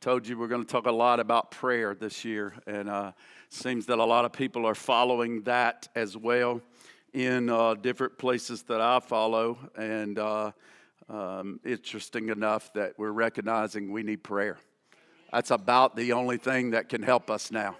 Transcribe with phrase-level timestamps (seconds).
[0.00, 3.12] told you we're going to talk a lot about prayer this year, and uh,
[3.50, 6.62] seems that a lot of people are following that as well
[7.12, 9.58] in uh, different places that I follow.
[9.76, 10.52] And uh,
[11.10, 14.56] um, interesting enough that we're recognizing we need prayer.
[15.34, 17.76] That's about the only thing that can help us now.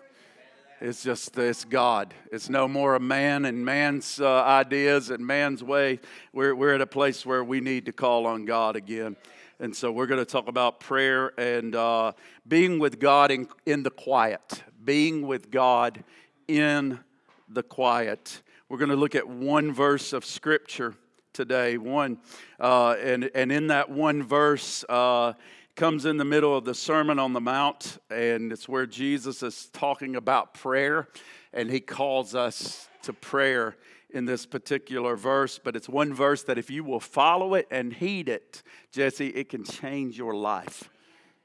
[0.82, 2.12] It's just it's God.
[2.30, 6.00] It's no more a man and man's uh, ideas and man's way.
[6.34, 9.16] We're, we're at a place where we need to call on God again.
[9.60, 12.12] And so we're going to talk about prayer and uh,
[12.48, 14.62] being with God in, in the quiet.
[14.82, 16.02] Being with God
[16.48, 16.98] in
[17.46, 18.40] the quiet.
[18.70, 20.94] We're going to look at one verse of Scripture
[21.34, 21.76] today.
[21.76, 22.20] One,
[22.58, 25.34] uh, and, and in that one verse, uh,
[25.76, 29.68] comes in the middle of the Sermon on the Mount, and it's where Jesus is
[29.74, 31.06] talking about prayer,
[31.52, 33.76] and he calls us to prayer
[34.12, 37.92] in this particular verse, but it's one verse that if you will follow it and
[37.92, 40.90] heed it, Jesse, it can change your life.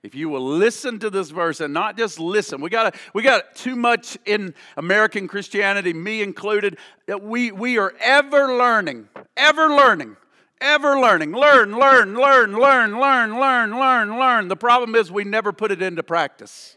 [0.03, 3.55] If you will listen to this verse and not just listen, we got we got
[3.55, 10.15] too much in American Christianity, me included, that we we are ever learning, ever learning,
[10.61, 11.31] ever learning.
[11.31, 14.47] Learn, learn, learn, learn, learn, learn, learn, learn.
[14.47, 16.74] The problem is we never put it into practice.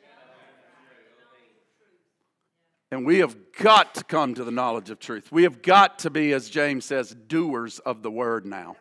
[2.90, 5.30] And we have got to come to the knowledge of truth.
[5.30, 8.76] We have got to be, as James says, doers of the word now.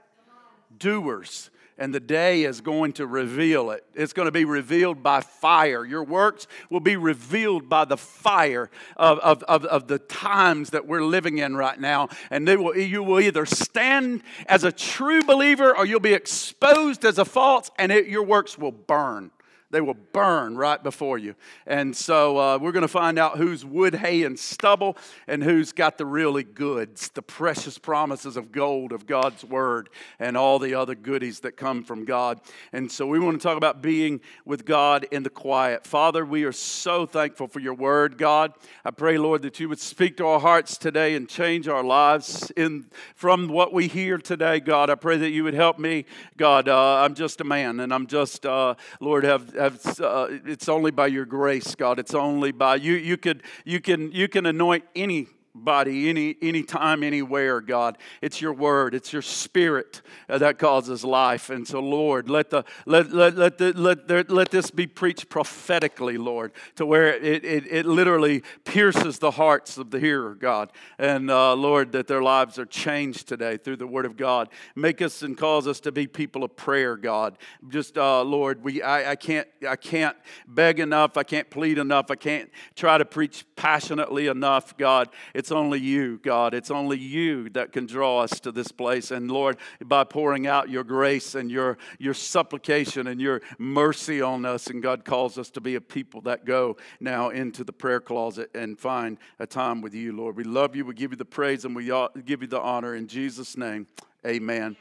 [0.78, 1.50] Doers.
[1.80, 3.86] And the day is going to reveal it.
[3.94, 5.86] It's going to be revealed by fire.
[5.86, 10.88] Your works will be revealed by the fire of, of, of, of the times that
[10.88, 12.10] we're living in right now.
[12.32, 17.20] And will, you will either stand as a true believer or you'll be exposed as
[17.20, 19.30] a false, and it, your works will burn.
[19.70, 21.36] They will burn right before you.
[21.66, 24.96] And so uh, we're going to find out who's wood, hay, and stubble
[25.28, 30.38] and who's got the really goods, the precious promises of gold of God's word and
[30.38, 32.40] all the other goodies that come from God.
[32.72, 35.86] And so we want to talk about being with God in the quiet.
[35.86, 38.54] Father, we are so thankful for your word, God.
[38.86, 42.52] I pray, Lord, that you would speak to our hearts today and change our lives
[42.56, 42.86] in,
[43.16, 44.90] from what we hear today, God.
[44.90, 46.06] I pray that you would help me,
[46.38, 46.70] God.
[46.70, 51.08] Uh, I'm just a man and I'm just, uh, Lord, have Uh, it's only by
[51.08, 52.00] your grace, God.
[52.00, 52.94] It's only by you.
[52.94, 55.28] You could, you can, you can anoint any
[55.64, 57.98] body any anytime anywhere god.
[58.22, 58.96] It's your word.
[58.96, 61.50] It's your spirit that causes life.
[61.50, 66.18] And so lord let the let let let, the, let, let this be preached prophetically
[66.18, 70.72] lord to where it, it, it literally pierces the hearts of the hearer god.
[70.98, 74.50] And uh, lord that their lives are changed today through the word of god.
[74.76, 77.38] Make us and cause us to be people of prayer god.
[77.68, 80.16] Just uh, lord we I, I can't i can't
[80.48, 81.18] beg enough.
[81.18, 82.12] I can't plead enough.
[82.12, 85.10] I can't try to preach passionately enough god.
[85.34, 86.54] It's it's only you, God.
[86.54, 89.12] It's only you that can draw us to this place.
[89.12, 94.44] And Lord, by pouring out your grace and your, your supplication and your mercy on
[94.44, 98.02] us, and God calls us to be a people that go now into the prayer
[98.02, 100.36] closet and find a time with you, Lord.
[100.36, 100.84] We love you.
[100.84, 101.86] We give you the praise and we
[102.26, 102.94] give you the honor.
[102.94, 103.88] In Jesus' name,
[104.26, 104.76] amen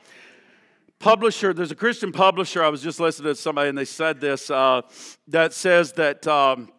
[0.99, 2.65] publisher, there's a Christian publisher.
[2.65, 4.81] I was just listening to somebody and they said this uh,
[5.29, 6.71] that says that um,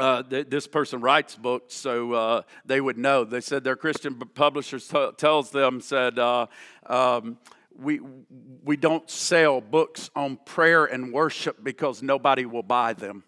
[0.00, 3.24] uh, th- this person writes books, so uh, they would know.
[3.24, 6.46] They said their Christian publisher t- tells them said uh,
[6.86, 7.38] um,
[7.78, 8.00] we
[8.64, 13.24] we don't sell books on prayer and worship because nobody will buy them.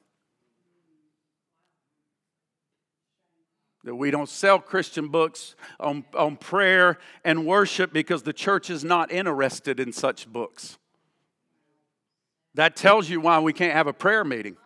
[3.84, 8.84] That we don't sell Christian books on, on prayer and worship because the church is
[8.84, 10.78] not interested in such books.
[12.54, 14.56] That tells you why we can't have a prayer meeting.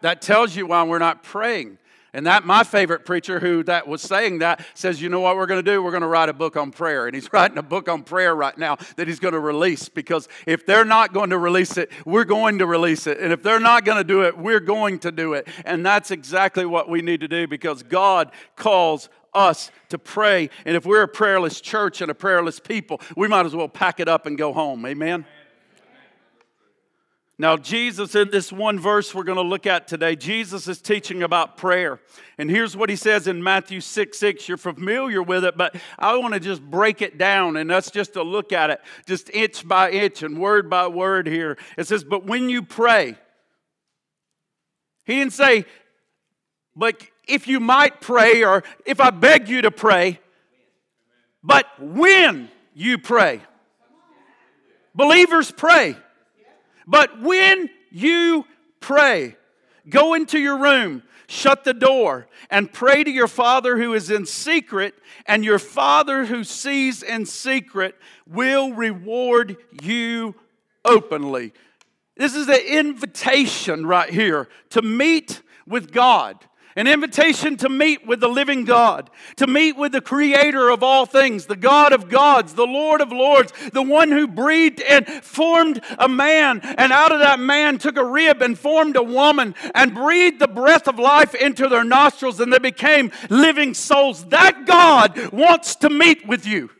[0.00, 1.78] That tells you why we're not praying.
[2.16, 5.44] And that my favorite preacher who that was saying that says, you know what we're
[5.44, 5.82] going to do?
[5.82, 7.06] We're going to write a book on prayer.
[7.06, 10.26] And he's writing a book on prayer right now that he's going to release because
[10.46, 13.20] if they're not going to release it, we're going to release it.
[13.20, 15.46] And if they're not going to do it, we're going to do it.
[15.66, 20.48] And that's exactly what we need to do because God calls us to pray.
[20.64, 24.00] And if we're a prayerless church and a prayerless people, we might as well pack
[24.00, 24.86] it up and go home.
[24.86, 25.26] Amen.
[27.38, 31.22] Now, Jesus, in this one verse we're going to look at today, Jesus is teaching
[31.22, 32.00] about prayer.
[32.38, 34.48] And here's what he says in Matthew 6 6.
[34.48, 38.14] You're familiar with it, but I want to just break it down and that's just
[38.14, 41.58] to look at it, just inch by inch and word by word here.
[41.76, 43.16] It says, But when you pray,
[45.04, 45.66] he didn't say,
[46.74, 50.20] But if you might pray or if I beg you to pray,
[51.42, 53.42] but when you pray.
[54.94, 55.96] Believers pray.
[56.86, 58.46] But when you
[58.80, 59.36] pray,
[59.88, 64.26] go into your room, shut the door, and pray to your Father who is in
[64.26, 64.94] secret,
[65.26, 67.96] and your Father who sees in secret
[68.26, 70.34] will reward you
[70.84, 71.52] openly.
[72.16, 76.44] This is an invitation right here to meet with God.
[76.76, 81.06] An invitation to meet with the living God, to meet with the creator of all
[81.06, 85.80] things, the God of gods, the Lord of lords, the one who breathed and formed
[85.98, 89.94] a man, and out of that man took a rib and formed a woman and
[89.94, 94.26] breathed the breath of life into their nostrils, and they became living souls.
[94.26, 96.70] That God wants to meet with you.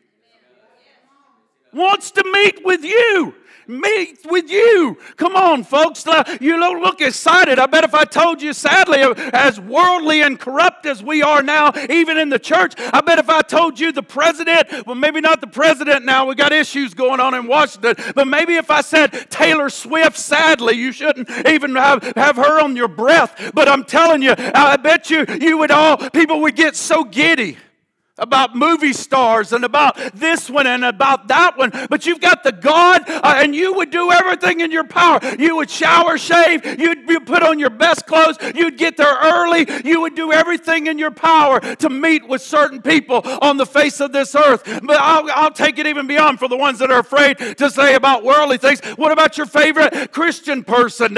[1.72, 3.34] Wants to meet with you
[3.68, 4.98] meet with you.
[5.16, 6.04] Come on, folks.
[6.40, 7.58] You don't look excited.
[7.58, 8.98] I bet if I told you, sadly,
[9.32, 13.28] as worldly and corrupt as we are now, even in the church, I bet if
[13.28, 17.20] I told you the president, well, maybe not the president now, we got issues going
[17.20, 22.02] on in Washington, but maybe if I said Taylor Swift, sadly, you shouldn't even have,
[22.16, 23.52] have her on your breath.
[23.54, 27.58] But I'm telling you, I bet you, you would all, people would get so giddy
[28.18, 32.52] about movie stars and about this one and about that one, but you've got the
[32.52, 35.20] God, uh, and you would do everything in your power.
[35.38, 39.66] You would shower, shave, you'd, you'd put on your best clothes, you'd get there early,
[39.84, 44.00] you would do everything in your power to meet with certain people on the face
[44.00, 44.62] of this earth.
[44.82, 47.94] But I'll, I'll take it even beyond for the ones that are afraid to say
[47.94, 48.80] about worldly things.
[48.96, 51.16] What about your favorite Christian person,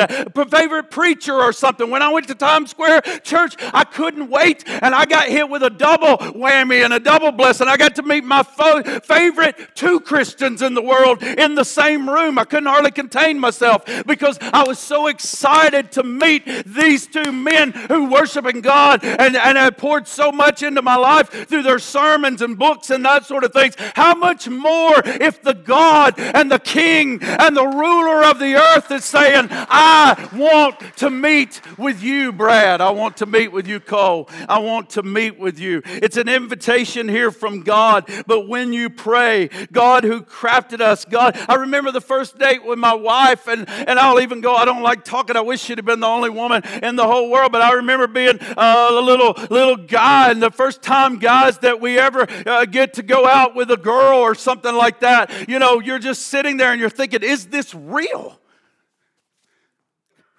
[0.51, 1.91] favorite preacher or something?
[1.91, 5.63] When I went to Times Square Church, I couldn't wait, and I got hit with
[5.63, 7.69] a double whammy and a double blessing.
[7.69, 12.09] I got to meet my fo- favorite two Christians in the world in the same
[12.09, 12.39] room.
[12.39, 17.73] I couldn't hardly contain myself because I was so excited to meet these two men
[17.73, 22.41] who worshiping God and, and have poured so much into my life through their sermons
[22.41, 23.75] and books and that sort of things.
[23.95, 28.91] How much more if the God and the King and the ruler of the earth
[28.91, 32.81] is saying, I want to meet with you, Brad.
[32.81, 34.31] I want to meet with you, Cole.
[34.49, 35.83] I want to meet with you.
[35.85, 38.09] It's an invitation invitation here from God.
[38.27, 42.79] But when you pray, God who crafted us, God, I remember the first date with
[42.79, 45.37] my wife, and, and I'll even go, I don't like talking.
[45.37, 48.07] I wish she'd have been the only woman in the whole world, but I remember
[48.07, 52.65] being uh, a little, little guy, and the first time, guys, that we ever uh,
[52.65, 56.29] get to go out with a girl or something like that, you know, you're just
[56.29, 58.39] sitting there and you're thinking, is this real?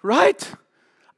[0.02, 0.54] Right?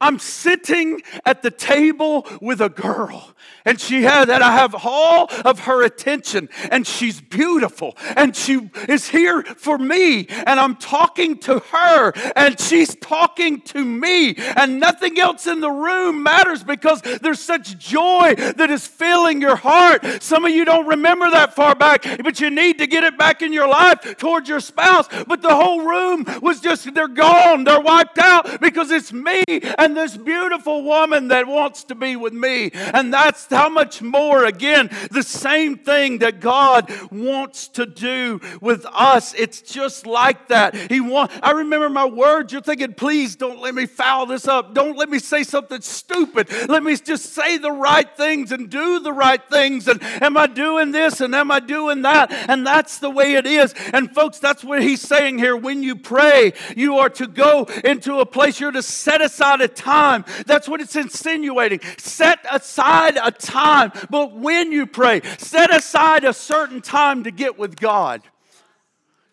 [0.02, 3.32] I'm sitting at the table with a girl
[3.64, 8.70] and she had that I have all of her attention and she's beautiful and she
[8.88, 14.81] is here for me and I'm talking to her and she's talking to me and
[14.81, 20.05] nothing else in the room matters because there's such joy that is filling your heart.
[20.22, 23.43] Some of you don't remember that far back, but you need to get it back
[23.43, 25.08] in your life towards your spouse.
[25.26, 29.44] But the whole room was just, they're gone, they're wiped out because it's me
[29.78, 32.70] and this beautiful woman that wants to be with me.
[32.72, 38.86] And that's how much more, again, the same thing that God wants to do with
[38.86, 39.34] us.
[39.34, 40.74] It's just like that.
[40.74, 42.52] He want, I remember my words.
[42.52, 44.74] You're thinking, please don't let me foul this up.
[44.74, 46.50] Don't let me say something stupid.
[46.68, 49.88] Let me just say the right things and do the right things.
[49.88, 52.32] And am I doing this and am I doing that?
[52.32, 53.74] And that's the way it is.
[53.92, 55.56] And folks, that's what he's saying here.
[55.56, 59.68] When you pray, you are to go into a place, you're to set aside a
[59.82, 60.25] time.
[60.46, 61.81] That's what it's insinuating.
[61.99, 67.58] Set aside a time, but when you pray, set aside a certain time to get
[67.58, 68.23] with God.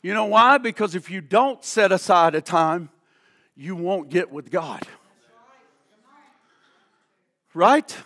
[0.02, 0.58] You know why?
[0.58, 2.90] Because if you don't set aside a time,
[3.56, 4.82] you won't get with God.
[7.54, 7.98] Right?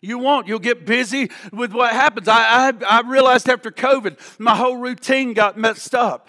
[0.00, 0.48] You won't.
[0.48, 2.26] You'll get busy with what happens.
[2.26, 6.28] I, I, I realized after COVID, my whole routine got messed up.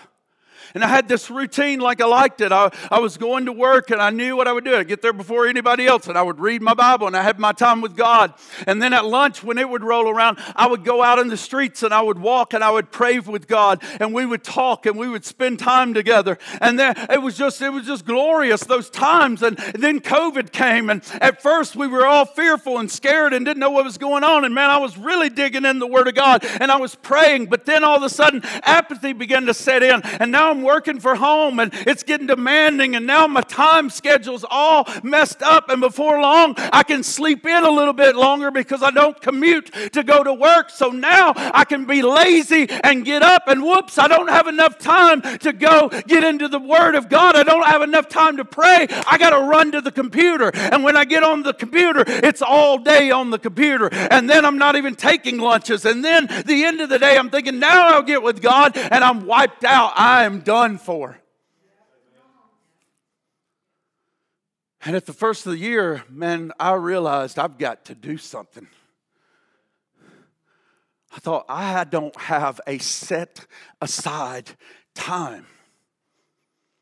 [0.74, 2.51] And I had this routine like I liked it.
[2.51, 4.75] I, I was going to work and I knew what I would do.
[4.75, 7.39] I'd get there before anybody else and I would read my Bible and I had
[7.39, 8.34] my time with God.
[8.67, 11.38] And then at lunch, when it would roll around, I would go out in the
[11.38, 14.86] streets and I would walk and I would pray with God and we would talk
[14.86, 16.38] and we would spend time together.
[16.62, 19.43] And then it was just, it was just glorious those times.
[19.43, 23.60] And then COVID came and at first we were all fearful and scared and didn't
[23.60, 24.46] know what was going on.
[24.46, 27.48] And man, I was really digging in the Word of God and I was praying.
[27.48, 30.01] But then all of a sudden, apathy began to set in.
[30.03, 34.45] And now I'm working for home and it's getting demanding, and now my time schedule's
[34.48, 35.69] all messed up.
[35.69, 39.74] And before long, I can sleep in a little bit longer because I don't commute
[39.93, 40.69] to go to work.
[40.69, 44.77] So now I can be lazy and get up, and whoops, I don't have enough
[44.77, 47.36] time to go get into the Word of God.
[47.36, 48.86] I don't have enough time to pray.
[49.10, 50.51] I got to run to the computer.
[50.53, 53.89] And when I get on the computer, it's all day on the computer.
[53.91, 55.83] And then I'm not even taking lunches.
[55.83, 59.03] And then the end of the day, I'm thinking, now I'll get with God, and
[59.03, 59.93] I'm wiped out.
[59.95, 61.17] I am done for.
[64.85, 68.67] And at the first of the year, man, I realized I've got to do something.
[71.15, 73.45] I thought, I don't have a set
[73.79, 74.51] aside
[74.95, 75.45] time.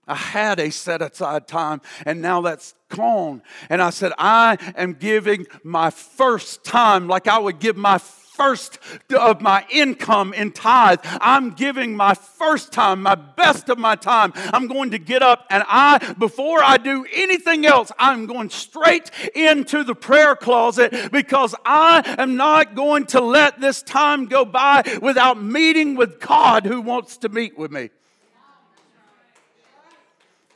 [0.08, 3.44] I had a set aside time, and now that's gone.
[3.70, 8.00] And I said, I am giving my first time like I would give my
[8.42, 8.80] first
[9.16, 11.00] of my income in tithe.
[11.04, 14.34] I'm giving my first time, my best of my time.
[14.36, 19.12] I'm going to get up and I, before I do anything else, I'm going straight
[19.36, 24.82] into the prayer closet because I am not going to let this time go by
[25.04, 27.92] without meeting with God who wants to meet with me.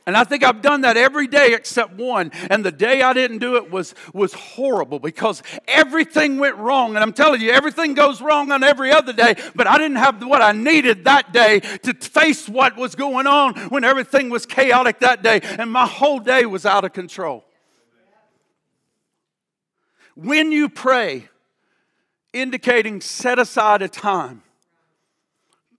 [0.06, 2.30] And I think I've done that every day except one.
[2.48, 6.90] And the day I didn't do it was, was horrible because everything went wrong.
[6.90, 10.24] And I'm telling you, everything goes wrong on every other day, but I didn't have
[10.24, 15.00] what I needed that day to face what was going on when everything was chaotic
[15.00, 15.40] that day.
[15.42, 17.44] And my whole day was out of control.
[20.14, 21.28] When you pray,
[22.32, 24.42] indicating set aside a time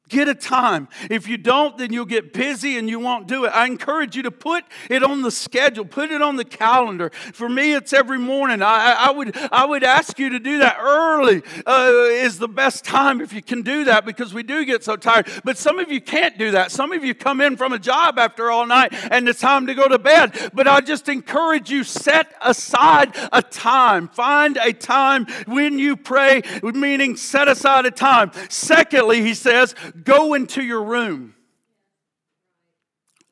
[0.09, 0.87] Get a time.
[1.09, 3.49] If you don't, then you'll get busy and you won't do it.
[3.49, 7.09] I encourage you to put it on the schedule, put it on the calendar.
[7.33, 8.61] For me, it's every morning.
[8.61, 12.85] I, I would, I would ask you to do that early, uh, is the best
[12.85, 15.27] time if you can do that because we do get so tired.
[15.43, 16.71] But some of you can't do that.
[16.71, 19.73] Some of you come in from a job after all night and it's time to
[19.73, 20.51] go to bed.
[20.53, 24.07] But I just encourage you set aside a time.
[24.07, 28.31] Find a time when you pray, meaning set aside a time.
[28.49, 31.35] Secondly, he says, go into your room.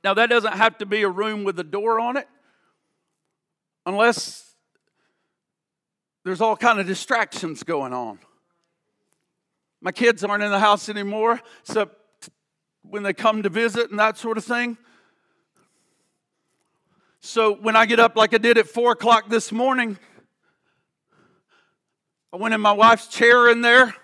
[0.03, 2.27] Now, that doesn't have to be a room with a door on it,
[3.85, 4.55] unless
[6.23, 8.19] there's all kind of distractions going on.
[9.81, 12.29] My kids aren't in the house anymore, except
[12.81, 14.77] when they come to visit and that sort of thing.
[17.19, 19.97] So when I get up like I did at four o'clock this morning,
[22.31, 23.95] I went in my wife's chair in there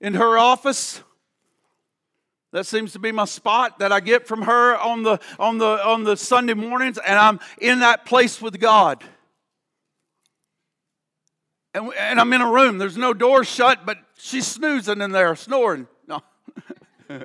[0.00, 1.02] in her office.
[2.52, 5.86] That seems to be my spot that I get from her on the, on the,
[5.86, 9.04] on the Sunday mornings, and I'm in that place with God.
[11.72, 12.78] And, and I'm in a room.
[12.78, 15.86] There's no door shut, but she's snoozing in there, snoring.
[16.08, 16.22] No.
[17.08, 17.24] and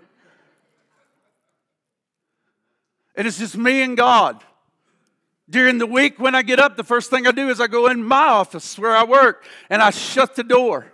[3.15, 4.43] it's just me and God.
[5.49, 7.87] During the week, when I get up, the first thing I do is I go
[7.87, 10.91] in my office where I work and I shut the door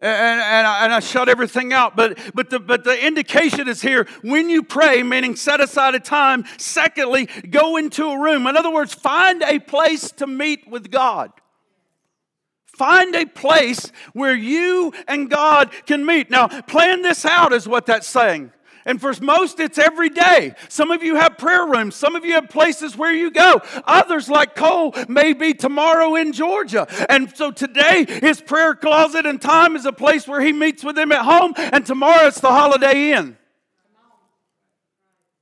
[0.00, 1.96] and, and, I, and I shut everything out.
[1.96, 6.00] But, but, the, but the indication is here when you pray, meaning set aside a
[6.00, 6.44] time.
[6.58, 8.46] Secondly, go into a room.
[8.46, 11.30] In other words, find a place to meet with God.
[12.76, 16.28] Find a place where you and God can meet.
[16.28, 18.52] Now, plan this out, is what that's saying.
[18.86, 20.54] And for most, it's every day.
[20.68, 21.94] Some of you have prayer rooms.
[21.94, 23.62] Some of you have places where you go.
[23.86, 26.86] Others, like Cole, may be tomorrow in Georgia.
[27.08, 30.96] And so today, his prayer closet and time is a place where he meets with
[30.96, 31.54] them at home.
[31.56, 33.38] And tomorrow, it's the Holiday Inn.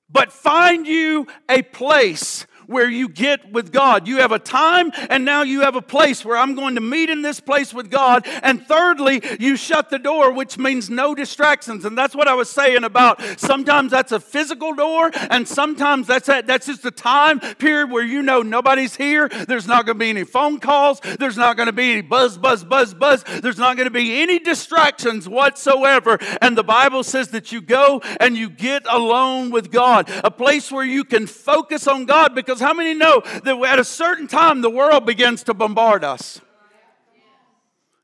[0.09, 4.09] But find you a place where you get with God.
[4.09, 7.11] You have a time and now you have a place where I'm going to meet
[7.11, 8.27] in this place with God.
[8.43, 11.85] And thirdly, you shut the door, which means no distractions.
[11.85, 16.29] And that's what I was saying about sometimes that's a physical door, and sometimes that's
[16.29, 19.29] a, that's just a time period where you know nobody's here.
[19.29, 21.01] There's not going to be any phone calls.
[21.19, 23.25] There's not going to be any buzz, buzz, buzz, buzz.
[23.43, 26.19] There's not going to be any distractions whatsoever.
[26.41, 30.73] And the Bible says that you go and you get alone with God, a place
[30.73, 34.61] where you can focus on God because how many know that at a certain time
[34.61, 36.41] the world begins to bombard us?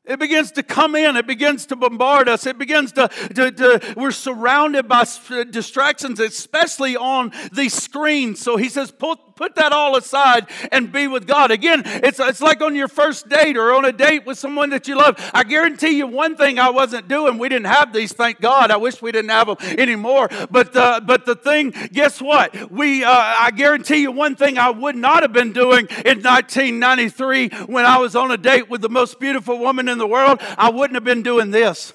[0.09, 1.17] It begins to come in.
[1.17, 2.47] It begins to bombard us.
[2.47, 5.05] It begins to, to, to, we're surrounded by
[5.51, 8.41] distractions, especially on these screens.
[8.41, 11.51] So he says, put, put that all aside and be with God.
[11.51, 14.89] Again, it's, it's like on your first date or on a date with someone that
[14.89, 15.17] you love.
[15.35, 17.39] I guarantee you one thing I wasn't doing.
[17.39, 18.71] We didn't have these, thank God.
[18.71, 20.29] I wish we didn't have them anymore.
[20.51, 22.71] But, uh, but the thing, guess what?
[22.71, 27.51] We, uh, I guarantee you one thing I would not have been doing in 1993
[27.67, 30.41] when I was on a date with the most beautiful woman in in the world,
[30.57, 31.93] I wouldn't have been doing this.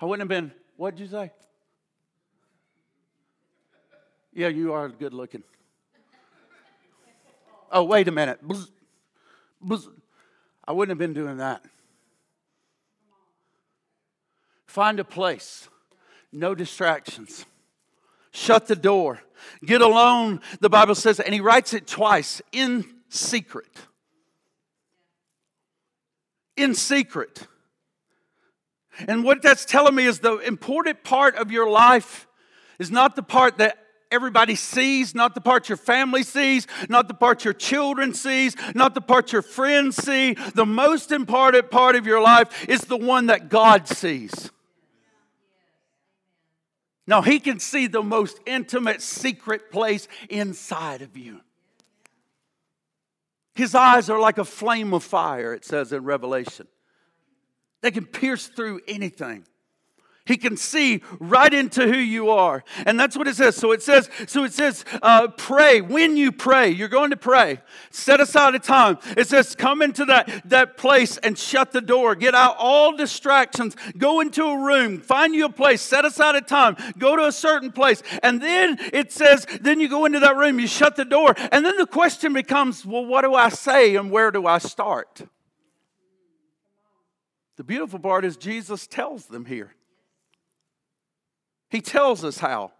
[0.00, 1.32] I wouldn't have been, what'd you say?
[4.36, 5.42] Yeah, you are good looking.
[7.72, 8.38] Oh, wait a minute.
[10.68, 11.64] I wouldn't have been doing that.
[14.66, 15.70] Find a place,
[16.32, 17.46] no distractions.
[18.30, 19.20] Shut the door.
[19.64, 23.70] Get alone, the Bible says, and he writes it twice in secret.
[26.58, 27.46] In secret.
[29.08, 32.26] And what that's telling me is the important part of your life
[32.78, 33.78] is not the part that
[34.16, 38.94] everybody sees, not the part your family sees, not the part your children sees, not
[38.94, 40.34] the part your friends see.
[40.34, 44.50] The most important part of your life is the one that God sees.
[47.06, 51.40] Now, He can see the most intimate, secret place inside of you.
[53.54, 56.66] His eyes are like a flame of fire, it says in Revelation.
[57.82, 59.46] They can pierce through anything.
[60.26, 62.64] He can see right into who you are.
[62.84, 63.54] And that's what it says.
[63.54, 65.80] So it says, so it says, uh, pray.
[65.80, 67.60] When you pray, you're going to pray.
[67.90, 68.98] Set aside a time.
[69.16, 72.16] It says, come into that, that place and shut the door.
[72.16, 73.76] Get out all distractions.
[73.96, 75.00] Go into a room.
[75.00, 75.80] Find you a place.
[75.80, 76.76] Set aside a time.
[76.98, 78.02] Go to a certain place.
[78.24, 81.34] And then it says, then you go into that room, you shut the door.
[81.52, 85.22] And then the question becomes, well, what do I say and where do I start?
[87.56, 89.74] The beautiful part is Jesus tells them here.
[91.76, 92.72] He tells us how.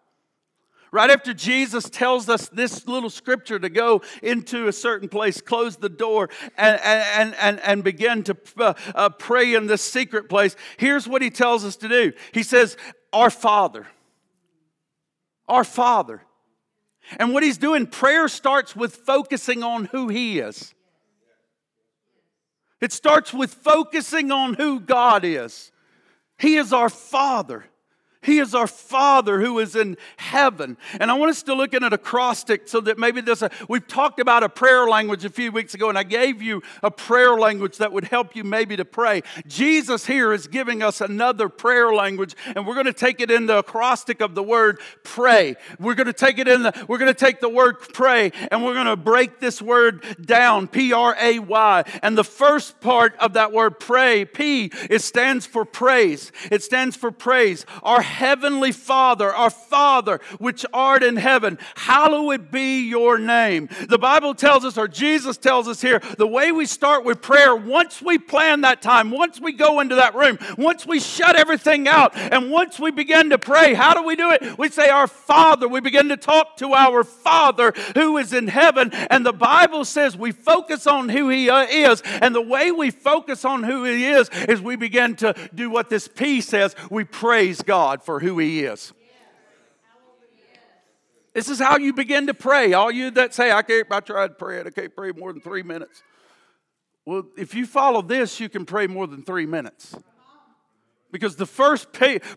[0.91, 5.76] Right after Jesus tells us this little scripture to go into a certain place, close
[5.76, 10.57] the door, and, and, and, and begin to uh, uh, pray in this secret place,
[10.79, 12.15] here's what he tells us to do.
[12.33, 12.79] He says,
[13.12, 13.87] Our Father.
[15.47, 16.23] Our Father.
[17.19, 20.73] And what he's doing, prayer starts with focusing on who he is.
[22.81, 25.71] It starts with focusing on who God is.
[26.38, 27.67] He is our Father.
[28.26, 30.76] He is our Father who is in heaven.
[30.99, 34.18] And I want us to look at an acrostic so that maybe this, we've talked
[34.18, 37.76] about a prayer language a few weeks ago, and I gave you a prayer language
[37.78, 39.23] that would help you maybe to pray.
[39.47, 43.47] Jesus here is giving us another prayer language, and we're going to take it in
[43.47, 45.54] the acrostic of the word pray.
[45.78, 48.64] We're going to take it in the, we're going to take the word pray, and
[48.64, 51.85] we're going to break this word down, P R A Y.
[52.02, 56.33] And the first part of that word pray, P, it stands for praise.
[56.50, 57.64] It stands for praise.
[57.85, 63.68] Our heavenly Father, our Father which art in heaven, hallowed be your name.
[63.88, 67.54] The Bible tells us, or Jesus tells us here, the way we start with prayer,
[67.54, 71.88] once we plan that time, once we go into that room, once we shut everything
[71.88, 74.58] out, and once we begin to pray, how do we do it?
[74.58, 75.68] We say, Our Father.
[75.68, 78.90] We begin to talk to our Father who is in heaven.
[79.11, 82.00] And the Bible says we focus on who He uh, is.
[82.07, 85.90] And the way we focus on who He is is we begin to do what
[85.90, 88.95] this P says we praise God for who He is.
[91.35, 92.73] This is how you begin to pray.
[92.73, 95.42] All you that say, I can't, I tried to pray I can't pray more than
[95.42, 96.03] three minutes.
[97.05, 99.95] Well, if you follow this, you can pray more than three minutes.
[101.16, 101.88] Because the first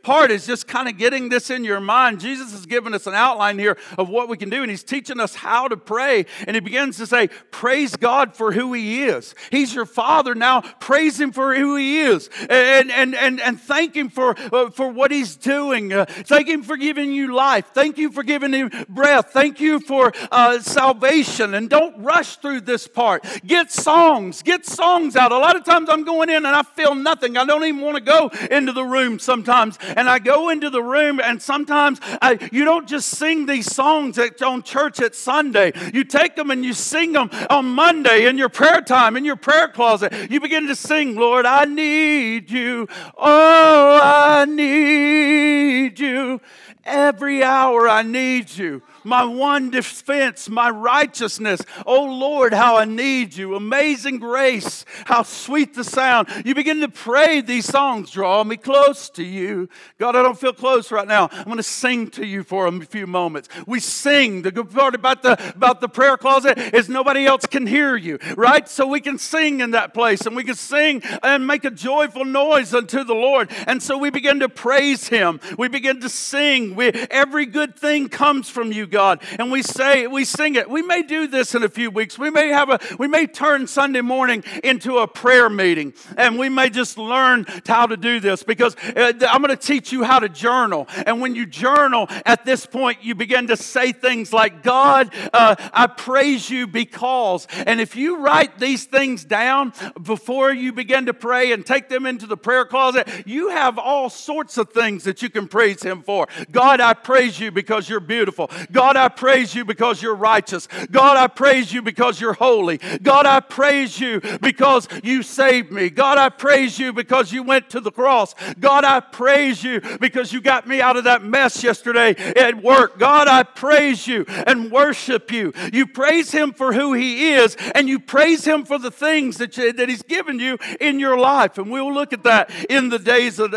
[0.03, 2.21] part is just kind of getting this in your mind.
[2.21, 5.19] Jesus has given us an outline here of what we can do, and He's teaching
[5.19, 6.25] us how to pray.
[6.47, 9.35] And He begins to say, Praise God for who He is.
[9.51, 10.33] He's your Father.
[10.33, 12.29] Now, praise Him for who He is.
[12.49, 15.91] And, and, and, and thank Him for, uh, for what He's doing.
[15.91, 17.71] Uh, thank Him for giving you life.
[17.73, 19.31] Thank you for giving Him breath.
[19.33, 21.53] Thank you for uh, salvation.
[21.53, 23.25] And don't rush through this part.
[23.45, 24.41] Get songs.
[24.41, 25.33] Get songs out.
[25.33, 27.35] A lot of times I'm going in and I feel nothing.
[27.35, 30.69] I don't even want to go into into the room sometimes, and I go into
[30.69, 35.15] the room, and sometimes I, you don't just sing these songs at, on church at
[35.15, 35.71] Sunday.
[35.91, 39.35] You take them and you sing them on Monday in your prayer time, in your
[39.35, 40.13] prayer closet.
[40.29, 42.87] You begin to sing, Lord, I need you.
[43.17, 46.39] Oh, I need you.
[46.85, 51.61] Every hour I need you my one defense, my righteousness.
[51.85, 53.55] Oh Lord, how I need you.
[53.55, 56.27] Amazing grace, how sweet the sound.
[56.45, 59.69] You begin to pray these songs, draw me close to you.
[59.97, 61.29] God, I don't feel close right now.
[61.31, 63.49] I'm going to sing to you for a few moments.
[63.65, 64.41] We sing.
[64.41, 68.19] The good part about the, about the prayer closet is nobody else can hear you,
[68.35, 68.67] right?
[68.67, 72.25] So we can sing in that place and we can sing and make a joyful
[72.25, 73.51] noise unto the Lord.
[73.67, 75.39] And so we begin to praise Him.
[75.57, 76.75] We begin to sing.
[76.75, 79.21] We, every good thing comes from you, God.
[79.37, 80.69] And we say, we sing it.
[80.69, 82.17] We may do this in a few weeks.
[82.17, 86.49] We may have a, we may turn Sunday morning into a prayer meeting and we
[86.49, 90.19] may just learn how to do this because uh, I'm going to teach you how
[90.19, 90.87] to journal.
[91.05, 95.55] And when you journal at this point, you begin to say things like, God, uh,
[95.73, 97.47] I praise you because.
[97.51, 102.05] And if you write these things down before you begin to pray and take them
[102.05, 106.01] into the prayer closet, you have all sorts of things that you can praise Him
[106.01, 106.27] for.
[106.51, 108.49] God, I praise you because you're beautiful.
[108.71, 110.67] God, I praise you because you're righteous.
[110.91, 112.77] God, I praise you because you're holy.
[112.77, 115.89] God, I praise you because you saved me.
[115.89, 118.35] God, I praise you because you went to the cross.
[118.59, 122.99] God, I praise you because you got me out of that mess yesterday at work.
[122.99, 125.53] God, I praise you and worship you.
[125.73, 129.57] You praise him for who he is and you praise him for the things that,
[129.57, 131.57] you, that he's given you in your life.
[131.57, 133.47] And we'll look at that in the days uh,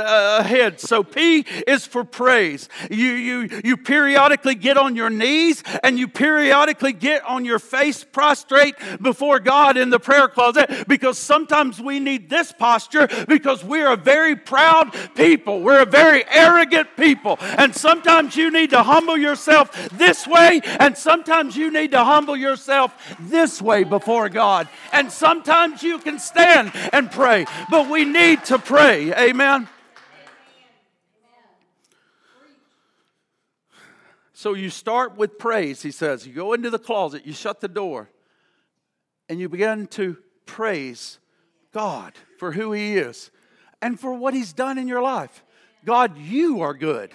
[0.41, 0.81] ahead.
[0.81, 2.69] So P is for praise.
[2.91, 8.05] you, you, you periodically get on your knees and you periodically get on your face
[8.05, 13.93] prostrate before God in the prayer closet because sometimes we need this posture because we're
[13.93, 15.61] a very proud people.
[15.61, 17.39] We're a very arrogant people.
[17.41, 22.37] And sometimes you need to humble yourself this way, and sometimes you need to humble
[22.37, 24.69] yourself this way before God.
[24.93, 29.13] And sometimes you can stand and pray, but we need to pray.
[29.15, 29.69] Amen.
[34.43, 36.27] So you start with praise, he says.
[36.27, 38.11] You go into the closet, you shut the door,
[39.29, 41.21] and you begin to praise
[41.73, 43.31] God for who he is
[43.81, 45.45] and for what he's done in your life.
[45.85, 47.13] God, you are good.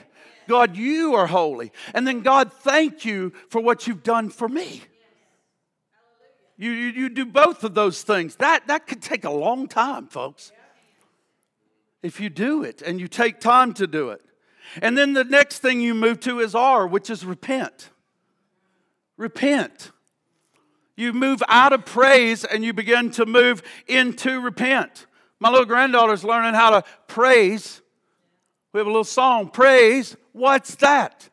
[0.47, 1.73] God, you are holy.
[1.93, 4.83] And then, God, thank you for what you've done for me.
[6.55, 8.37] You, you, you do both of those things.
[8.37, 10.53] That, that could take a long time, folks.
[12.01, 14.21] If you do it and you take time to do it.
[14.81, 17.89] And then the next thing you move to is R, which is repent.
[19.17, 19.91] Repent.
[20.95, 25.05] You move out of praise and you begin to move into repent.
[25.39, 27.81] My little granddaughter's learning how to praise.
[28.73, 30.15] We have a little song, Praise.
[30.33, 31.29] What's that?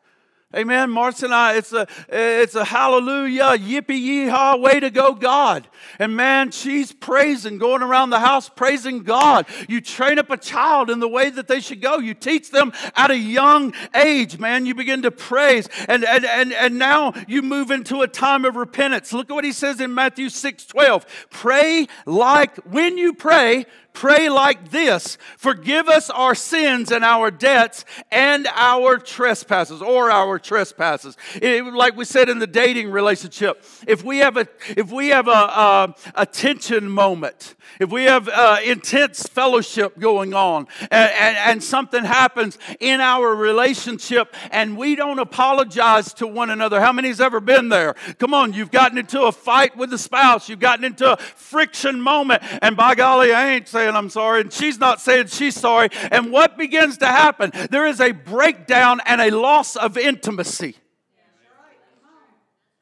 [0.55, 0.91] Amen.
[0.91, 5.67] Marcia and I, it's a, it's a hallelujah, yippee yee-haw, way to go, God.
[5.99, 9.47] And man, she's praising, going around the house praising God.
[9.69, 11.99] You train up a child in the way that they should go.
[11.99, 14.65] You teach them at a young age, man.
[14.65, 15.69] You begin to praise.
[15.89, 19.13] And, and, and, and now you move into a time of repentance.
[19.13, 21.27] Look at what he says in Matthew 6 12.
[21.31, 27.85] Pray like, when you pray, pray like this Forgive us our sins and our debts
[28.11, 31.17] and our trespasses, or our trespasses.
[31.37, 35.29] It, like we said in the dating relationship, if we have a, if we have
[35.29, 41.37] a, a, a tension moment, if we have uh, intense fellowship going on, and, and,
[41.37, 47.21] and something happens in our relationship and we don't apologize to one another, how many's
[47.21, 47.95] ever been there?
[48.19, 52.01] Come on, you've gotten into a fight with the spouse, you've gotten into a friction
[52.01, 55.59] moment, and by golly, I ain't saying saying I'm sorry, and she's not saying she's
[55.59, 55.89] sorry.
[56.11, 57.53] And what begins to happen?
[57.71, 60.77] There is a breakdown and a loss of intimacy.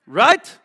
[0.07, 0.59] Right?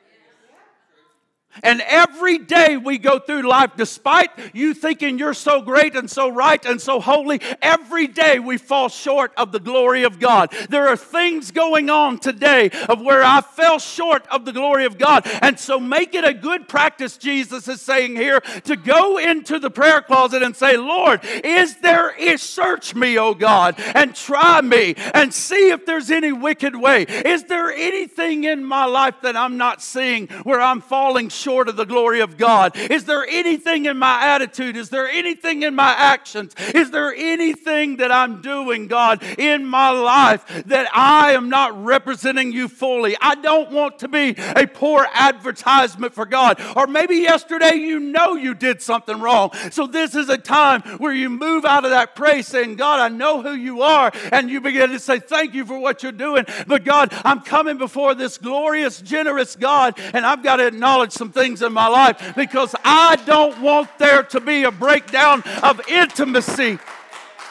[1.63, 6.29] And every day we go through life, despite you thinking you're so great and so
[6.29, 10.51] right and so holy, every day we fall short of the glory of God.
[10.69, 14.97] There are things going on today of where I fell short of the glory of
[14.97, 15.27] God.
[15.41, 19.69] And so make it a good practice, Jesus is saying here, to go into the
[19.69, 24.95] prayer closet and say, Lord, is there, is, search me, O God, and try me
[25.13, 27.03] and see if there's any wicked way.
[27.03, 31.46] Is there anything in my life that I'm not seeing where I'm falling short?
[31.47, 32.75] Short of the glory of God?
[32.75, 34.75] Is there anything in my attitude?
[34.75, 36.53] Is there anything in my actions?
[36.75, 42.51] Is there anything that I'm doing, God, in my life that I am not representing
[42.51, 43.15] you fully?
[43.21, 46.62] I don't want to be a poor advertisement for God.
[46.75, 49.51] Or maybe yesterday you know you did something wrong.
[49.71, 53.07] So this is a time where you move out of that praise saying, God, I
[53.07, 54.12] know who you are.
[54.33, 56.45] And you begin to say, Thank you for what you're doing.
[56.67, 61.31] But God, I'm coming before this glorious, generous God, and I've got to acknowledge some
[61.38, 66.80] things in my life because I don't want there to be a breakdown of intimacy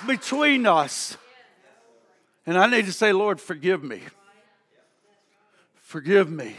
[0.06, 1.16] between us.
[2.44, 4.02] And I need to say, Lord, forgive me.
[5.74, 6.56] Forgive me.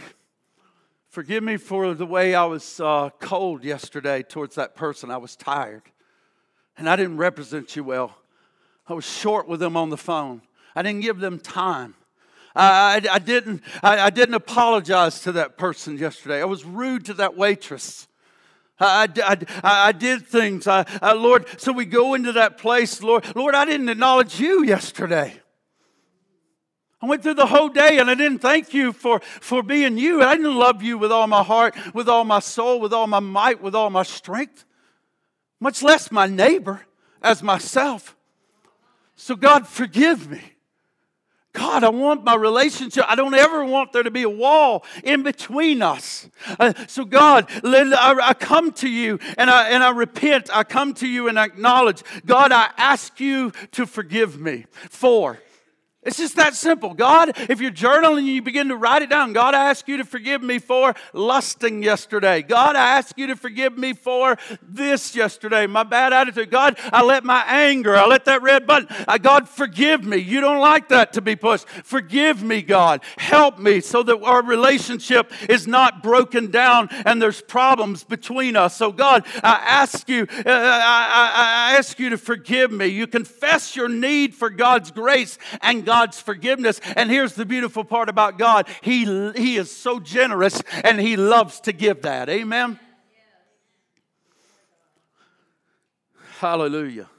[1.10, 5.12] Forgive me for the way I was uh, cold yesterday towards that person.
[5.12, 5.84] I was tired.
[6.78, 8.16] And I didn't represent you well.
[8.88, 10.42] I was short with them on the phone.
[10.76, 11.96] I didn't give them time.
[12.58, 16.42] I, I, didn't, I, I didn't apologize to that person yesterday.
[16.42, 18.08] I was rude to that waitress.
[18.80, 21.48] I, I, I, did things, I, Lord.
[21.60, 23.36] So we go into that place, Lord.
[23.36, 25.40] Lord, I didn't acknowledge you yesterday.
[27.02, 30.24] I went through the whole day and I didn't thank you for, for being you.
[30.24, 33.20] I didn't love you with all my heart, with all my soul, with all my
[33.20, 34.66] might, with all my strength,
[35.60, 36.82] much less my neighbor
[37.22, 38.16] as myself.
[39.16, 40.42] So, God, forgive me.
[41.58, 43.04] God, I want my relationship.
[43.08, 46.30] I don't ever want there to be a wall in between us.
[46.60, 50.52] Uh, so, God, I, I, come to you and I, and I repent.
[50.54, 52.04] I come to you and acknowledge.
[52.28, 55.40] God, I ask you to forgive me for
[56.08, 56.94] it's just that simple.
[56.94, 59.98] God, if you're journaling and you begin to write it down, God, I ask you
[59.98, 62.42] to forgive me for lusting yesterday.
[62.42, 66.50] God, I ask you to forgive me for this yesterday, my bad attitude.
[66.50, 68.88] God, I let my anger, I let that red button.
[69.22, 70.16] God, forgive me.
[70.16, 71.68] You don't like that to be pushed.
[71.68, 73.04] Forgive me, God.
[73.18, 78.78] Help me so that our relationship is not broken down and there's problems between us.
[78.78, 82.86] So, God, I ask you, uh, I, I, I ask you to forgive me.
[82.86, 86.80] You confess your need for God's grace and God God's forgiveness.
[86.96, 91.60] And here's the beautiful part about God He, he is so generous and He loves
[91.62, 92.30] to give that.
[92.30, 92.80] Amen.
[96.40, 97.10] Hallelujah.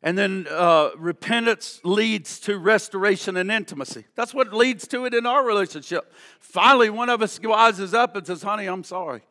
[0.00, 4.04] And then uh, repentance leads to restoration and intimacy.
[4.14, 6.12] That's what leads to it in our relationship.
[6.38, 9.22] Finally, one of us rises up and says, Honey, I'm sorry.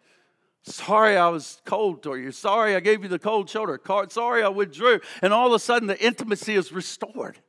[0.64, 2.34] Sorry I was cold to you.
[2.34, 3.80] Sorry I gave you the cold shoulder.
[4.10, 5.00] Sorry I withdrew.
[5.22, 7.40] And all of a sudden, the intimacy is restored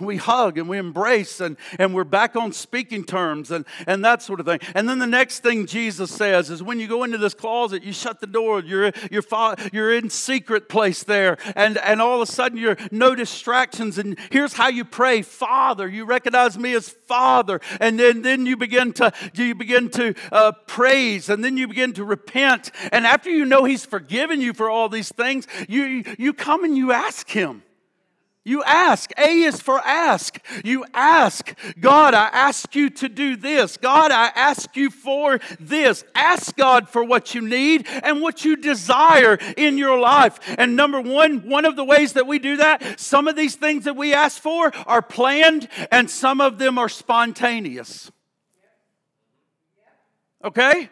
[0.00, 4.22] we hug and we embrace and, and we're back on speaking terms and, and that
[4.22, 4.60] sort of thing.
[4.74, 7.92] And then the next thing Jesus says is when you go into this closet, you
[7.92, 9.22] shut the door, you're, you're,
[9.72, 13.98] you're in secret place there, and, and all of a sudden you're no distractions.
[13.98, 15.88] And here's how you pray Father.
[15.88, 17.60] You recognize me as Father.
[17.80, 21.92] And then, then you begin to, you begin to uh, praise and then you begin
[21.94, 22.70] to repent.
[22.92, 26.76] And after you know He's forgiven you for all these things, you, you come and
[26.76, 27.62] you ask Him.
[28.48, 29.12] You ask.
[29.18, 30.40] A is for ask.
[30.64, 33.76] You ask, God, I ask you to do this.
[33.76, 36.02] God, I ask you for this.
[36.14, 40.38] Ask God for what you need and what you desire in your life.
[40.56, 43.84] And number one, one of the ways that we do that, some of these things
[43.84, 48.10] that we ask for are planned and some of them are spontaneous.
[50.42, 50.88] Okay?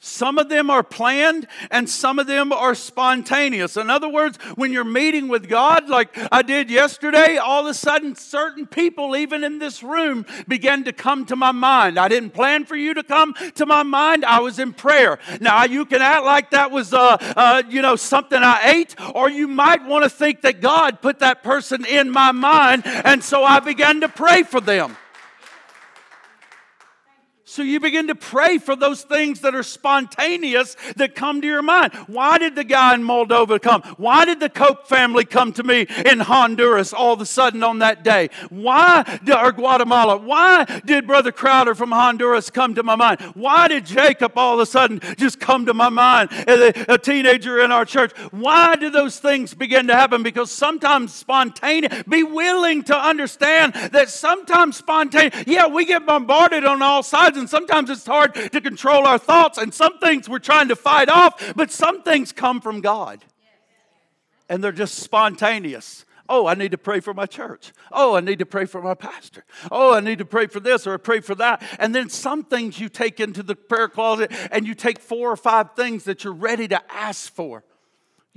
[0.00, 3.76] Some of them are planned and some of them are spontaneous.
[3.76, 7.74] In other words, when you're meeting with God, like I did yesterday, all of a
[7.74, 11.98] sudden, certain people, even in this room, began to come to my mind.
[11.98, 14.24] I didn't plan for you to come to my mind.
[14.24, 15.18] I was in prayer.
[15.40, 19.28] Now, you can act like that was, uh, uh, you know, something I ate, or
[19.28, 23.42] you might want to think that God put that person in my mind, and so
[23.42, 24.96] I began to pray for them.
[27.58, 31.60] So you begin to pray for those things that are spontaneous that come to your
[31.60, 31.92] mind.
[32.06, 33.82] Why did the guy in Moldova come?
[33.96, 37.80] Why did the Koch family come to me in Honduras all of a sudden on
[37.80, 38.30] that day?
[38.48, 40.18] Why or Guatemala?
[40.18, 43.22] Why did Brother Crowder from Honduras come to my mind?
[43.34, 46.30] Why did Jacob all of a sudden just come to my mind?
[46.30, 48.12] as A teenager in our church.
[48.30, 50.22] Why do those things begin to happen?
[50.22, 56.82] Because sometimes spontaneous, be willing to understand that sometimes spontaneous, yeah, we get bombarded on
[56.82, 60.68] all sides and sometimes it's hard to control our thoughts, and some things we're trying
[60.68, 63.24] to fight off, but some things come from God.
[64.50, 66.04] And they're just spontaneous.
[66.28, 67.72] Oh, I need to pray for my church.
[67.90, 69.46] Oh, I need to pray for my pastor.
[69.72, 71.62] Oh, I need to pray for this or I pray for that.
[71.78, 75.36] And then some things you take into the prayer closet and you take four or
[75.36, 77.64] five things that you're ready to ask for.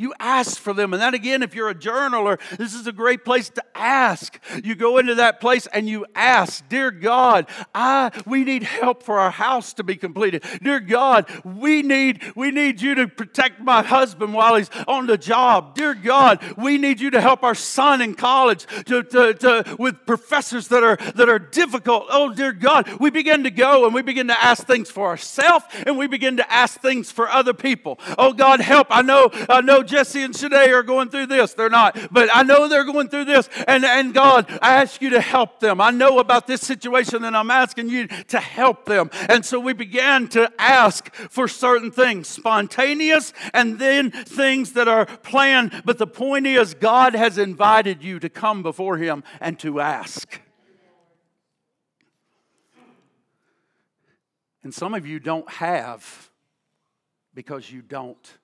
[0.02, 0.94] You ask for them.
[0.94, 4.40] And then again, if you're a journaler, this is a great place to ask.
[4.64, 9.20] You go into that place and you ask, Dear God, I we need help for
[9.20, 10.44] our house to be completed.
[10.64, 15.20] Dear God, we need we need you to protect my husband while he's on the
[15.20, 15.76] job.
[15.76, 20.08] Dear God, we need you to help our son in college to, to, to with
[20.08, 22.08] professors that are that are difficult.
[22.10, 25.66] Oh, dear God, we begin to go and we begin to ask things for ourselves
[25.86, 28.00] and we begin to ask things for other people.
[28.18, 28.88] Oh God, help.
[28.90, 31.54] I know, I know Jesse and Shanae are going through this.
[31.54, 33.50] They're not, but I know they're going through this.
[33.68, 35.82] And, and God, I ask you to help them.
[35.82, 39.10] I know about this situation and I'm asking you to help them.
[39.30, 45.06] And so we began to ask for certain things, spontaneous and then things that are
[45.06, 45.84] planned.
[45.86, 50.40] But the point is, God has invited you to come before Him and to ask.
[54.64, 56.30] And some of you don't have
[57.34, 58.38] because you don't.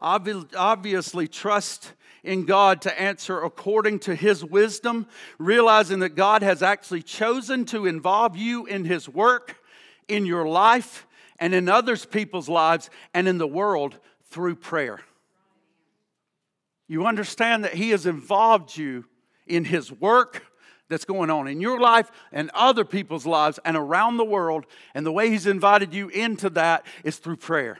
[0.00, 5.06] Obviously trust in God to answer according to His wisdom,
[5.38, 9.56] realizing that God has actually chosen to involve you in His work,
[10.08, 11.06] in your life,
[11.38, 15.00] and in others' people's lives, and in the world through prayer.
[16.88, 19.04] You understand that He has involved you
[19.46, 20.42] in His work
[20.88, 25.06] that's going on in your life and other people's lives and around the world, and
[25.06, 27.78] the way He's invited you into that is through prayer.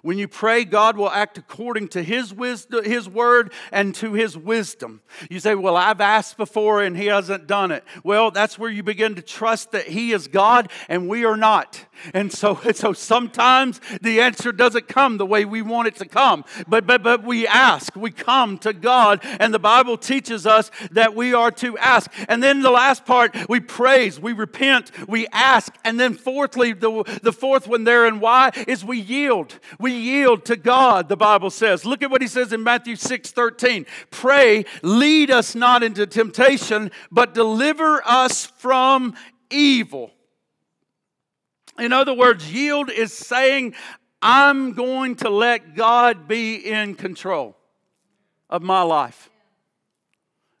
[0.00, 4.36] When you pray, God will act according to His wisdom, His word, and to His
[4.36, 5.02] wisdom.
[5.28, 7.84] You say, Well, I've asked before and He hasn't done it.
[8.02, 11.84] Well, that's where you begin to trust that He is God and we are not.
[12.14, 16.44] And so, so sometimes the answer doesn't come the way we want it to come.
[16.66, 21.14] But, but, but we ask, we come to God, and the Bible teaches us that
[21.14, 22.10] we are to ask.
[22.28, 25.74] And then the last part, we praise, we repent, we ask.
[25.84, 29.58] And then fourthly, the, the fourth one there and why is we yield.
[29.82, 31.84] We yield to God, the Bible says.
[31.84, 33.84] Look at what he says in Matthew 6 13.
[34.10, 39.14] Pray, lead us not into temptation, but deliver us from
[39.50, 40.12] evil.
[41.78, 43.74] In other words, yield is saying,
[44.22, 47.56] I'm going to let God be in control
[48.48, 49.31] of my life.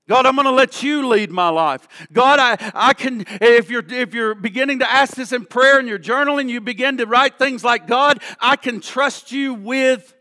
[0.08, 1.86] God, I'm going to let you lead my life.
[2.12, 5.86] God, I, I can, if you're, if you're beginning to ask this in prayer and
[5.88, 10.12] you're journaling, you begin to write things like, God, I can trust you with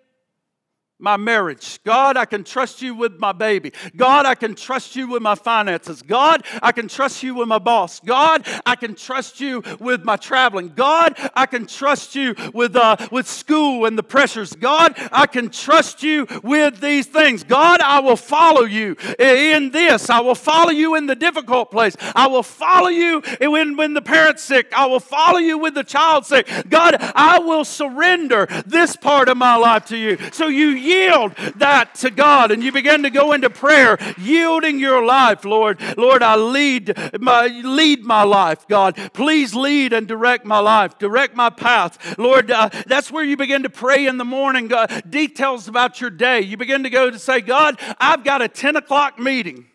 [1.02, 1.80] my marriage.
[1.84, 3.74] God, I can trust you with my baby.
[3.96, 6.02] God, I can trust you with my finances.
[6.02, 8.00] God, I can trust you with my boss.
[8.00, 10.70] God, I can trust you with my traveling.
[10.70, 14.56] God, I can trust you with, uh, with school and the pressures.
[14.56, 17.44] God, I can trust you with these things.
[17.44, 20.10] God, I will follow you in this.
[20.10, 21.96] I will follow you in the difficult place.
[22.16, 24.72] I will follow you when, when the parent's sick.
[24.76, 26.48] I will follow you with the child sick.
[26.70, 30.18] God, I will surrender this part of my life to you.
[30.32, 35.04] So you yield that to God and you begin to go into prayer, yielding your
[35.06, 35.82] life, Lord.
[35.98, 38.96] Lord, I lead my lead my life, God.
[39.14, 42.52] Please lead and direct my life, direct my path, Lord.
[42.52, 44.68] Uh, that's where you begin to pray in the morning.
[44.68, 46.42] God, details about your day.
[46.42, 49.66] You begin to go to say, God, I've got a ten o'clock meeting,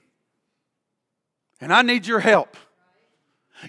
[1.60, 2.56] and I need your help.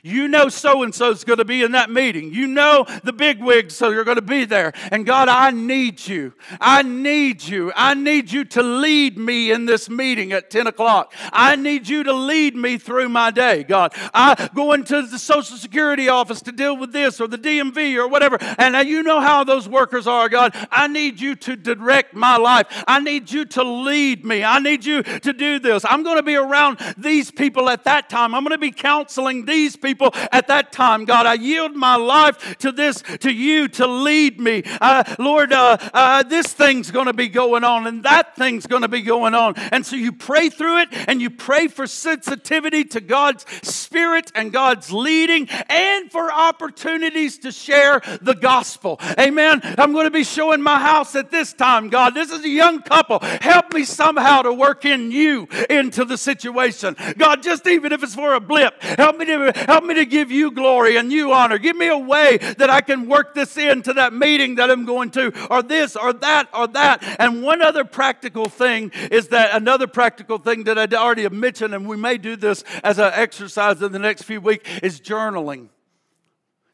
[0.04, 2.34] You know so and so is going to be in that meeting.
[2.34, 4.74] You know the big wigs so you're going to be there.
[4.92, 6.34] And God, I need you.
[6.60, 7.72] I need you.
[7.76, 11.14] I need you to lead me in this meeting at 10 o'clock.
[11.32, 13.94] I need you to lead me through my day, God.
[14.14, 18.08] I go into the Social Security office to deal with this or the DMV or
[18.08, 18.38] whatever.
[18.58, 20.54] And you know how those workers are, God.
[20.72, 22.84] I need you to direct my life.
[22.88, 24.44] I need you to lead me.
[24.44, 25.86] I need you to do this.
[25.86, 28.36] I'm going to be around these people at that time.
[28.36, 31.06] I'm going to be counseling these people at that time.
[31.06, 34.64] God, I yield my life to this, to you to lead me.
[34.82, 38.82] Uh, Lord, uh, uh, this thing's going to be going on and that thing's going
[38.82, 39.56] to be going on.
[39.72, 44.52] And so you pray through it and you pray for sensitivity to God's Spirit and
[44.52, 49.00] God's leading and for opportunities to share the gospel.
[49.20, 49.62] Amen.
[49.78, 52.14] I'm going to be showing my house at this time, God.
[52.14, 53.20] This is a young couple.
[53.20, 56.96] Help me somehow to work in you into the situation.
[57.18, 60.32] God, just even if it's for a blip, help me to Help me to give
[60.32, 61.58] you glory and you honor.
[61.58, 65.12] Give me a way that I can work this into that meeting that I'm going
[65.12, 67.04] to, or this, or that, or that.
[67.20, 71.86] And one other practical thing is that another practical thing that I already mentioned, and
[71.86, 75.68] we may do this as an exercise in the next few weeks, is journaling.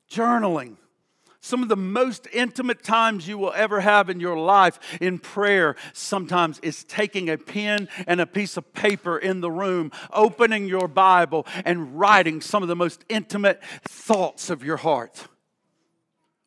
[0.09, 0.77] Journaling
[1.43, 5.75] some of the most intimate times you will ever have in your life in prayer
[5.91, 10.87] sometimes is taking a pen and a piece of paper in the room, opening your
[10.87, 15.27] Bible, and writing some of the most intimate thoughts of your heart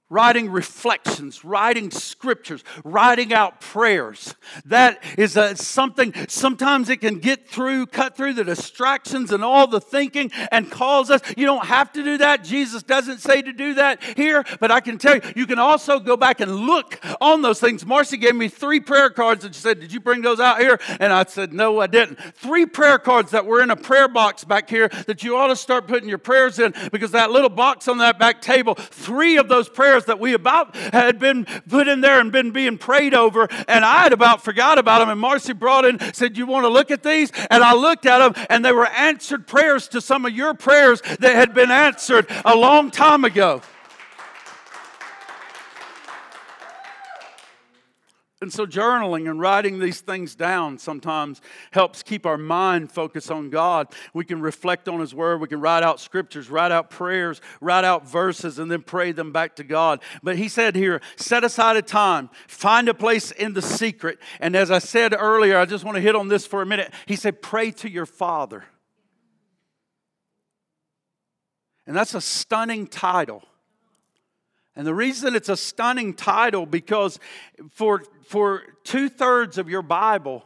[0.08, 4.34] writing reflections, writing scriptures, writing out prayers.
[4.64, 9.66] That is a, something, sometimes it can get through, cut through the distractions and all
[9.66, 11.20] the thinking and cause us.
[11.36, 12.44] You don't have to do that.
[12.44, 15.98] Jesus doesn't say to do that here, but I can tell you, you can also
[15.98, 17.84] go back and look on those things.
[17.84, 20.78] Marcy gave me three prayer cards and she said, Did you bring those out here?
[21.00, 22.20] And I said, No, I didn't.
[22.36, 25.56] Three prayer cards that were in a prayer box back here that you ought to
[25.56, 29.48] start putting your prayers in because that little box on that back table, three of
[29.48, 33.14] those prayers prayers that we about had been put in there and been being prayed
[33.14, 35.08] over, and I had about forgot about them.
[35.08, 37.32] And Marcy brought in, said, You want to look at these?
[37.50, 41.00] And I looked at them, and they were answered prayers to some of your prayers
[41.00, 43.62] that had been answered a long time ago.
[48.42, 53.48] And so, journaling and writing these things down sometimes helps keep our mind focused on
[53.48, 53.88] God.
[54.12, 55.40] We can reflect on His Word.
[55.40, 59.32] We can write out scriptures, write out prayers, write out verses, and then pray them
[59.32, 60.02] back to God.
[60.22, 64.18] But He said here, set aside a time, find a place in the secret.
[64.38, 66.92] And as I said earlier, I just want to hit on this for a minute.
[67.06, 68.64] He said, pray to your Father.
[71.86, 73.44] And that's a stunning title.
[74.76, 77.18] And the reason it's a stunning title because
[77.70, 80.44] for, for two thirds of your Bible,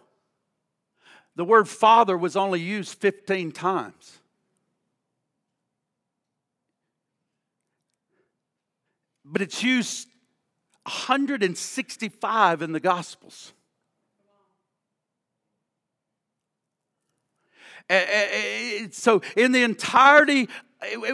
[1.34, 4.20] the word father was only used 15 times.
[9.24, 10.08] But it's used
[10.84, 13.52] 165 in the Gospels.
[18.92, 20.48] So, in the entirety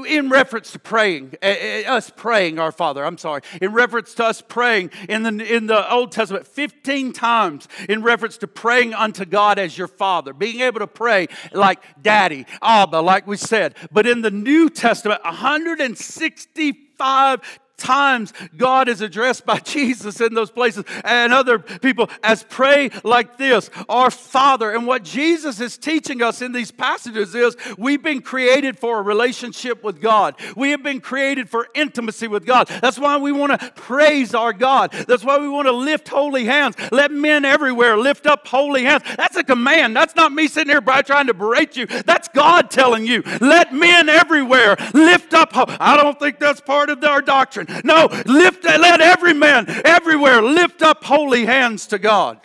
[0.09, 4.25] in reference to praying, eh, eh, us praying our Father, I'm sorry, in reference to
[4.25, 9.25] us praying in the, in the Old Testament, 15 times in reference to praying unto
[9.25, 13.75] God as your Father, being able to pray like Daddy, Abba, like we said.
[13.91, 17.41] But in the New Testament, 165
[17.77, 23.37] times God is addressed by Jesus in those places and other people as pray like
[23.37, 24.73] this Our Father.
[24.73, 29.03] And what Jesus is teaching us in these passages is we've been created for a
[29.03, 32.69] relationship with God, we have been created for intimacy with God.
[32.69, 34.93] That's why we want to praise our God.
[34.93, 36.77] That's why we want to lift holy hands.
[36.91, 39.03] Let men everywhere lift up holy hands.
[39.17, 39.97] That's a command.
[39.97, 41.87] That's not me sitting here by trying to berate you.
[41.87, 43.23] That's God telling you.
[43.41, 45.51] Let men everywhere lift up.
[45.55, 47.66] I don't think that's part of our doctrine.
[47.85, 48.65] No, lift.
[48.65, 52.41] Let every man everywhere lift up holy hands to God.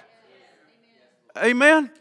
[1.37, 1.91] Amen.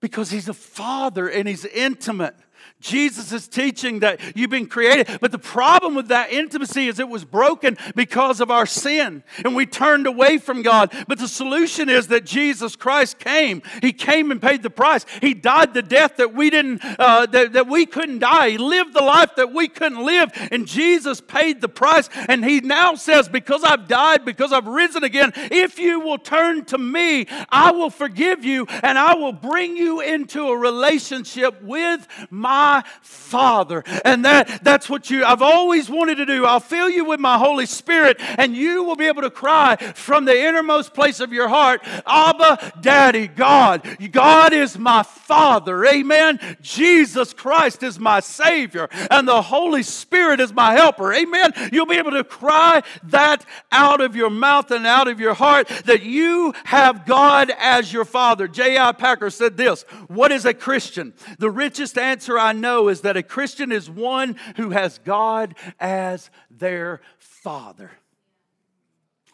[0.00, 2.34] Because he's a father and he's intimate.
[2.80, 5.18] Jesus is teaching that you've been created.
[5.20, 9.54] But the problem with that intimacy is it was broken because of our sin and
[9.54, 10.92] we turned away from God.
[11.06, 13.62] But the solution is that Jesus Christ came.
[13.82, 15.04] He came and paid the price.
[15.20, 18.50] He died the death that we didn't, uh, that, that we couldn't die.
[18.50, 20.30] He lived the life that we couldn't live.
[20.50, 22.08] And Jesus paid the price.
[22.28, 26.64] And He now says, Because I've died, because I've risen again, if you will turn
[26.66, 32.06] to me, I will forgive you and I will bring you into a relationship with
[32.30, 33.82] my my Father.
[34.04, 36.44] And that, that's what you, I've always wanted to do.
[36.44, 40.24] I'll fill you with my Holy Spirit, and you will be able to cry from
[40.24, 43.98] the innermost place of your heart, Abba, Daddy, God.
[44.12, 45.84] God is my Father.
[45.86, 46.38] Amen.
[46.60, 51.12] Jesus Christ is my Savior, and the Holy Spirit is my helper.
[51.12, 51.52] Amen.
[51.72, 55.68] You'll be able to cry that out of your mouth and out of your heart
[55.86, 58.48] that you have God as your Father.
[58.48, 58.92] J.I.
[58.92, 61.14] Packer said this What is a Christian?
[61.38, 66.30] The richest answer I know is that a Christian is one who has God as
[66.50, 67.90] their father.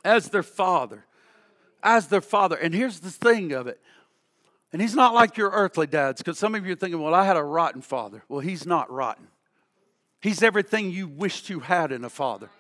[0.04, 1.04] As their father.
[1.82, 2.56] As their father.
[2.56, 3.80] And here's the thing of it.
[4.72, 7.24] And he's not like your earthly dads, because some of you are thinking, well, I
[7.24, 8.22] had a rotten father.
[8.28, 9.28] Well, he's not rotten.
[10.20, 12.50] He's everything you wished you had in a father.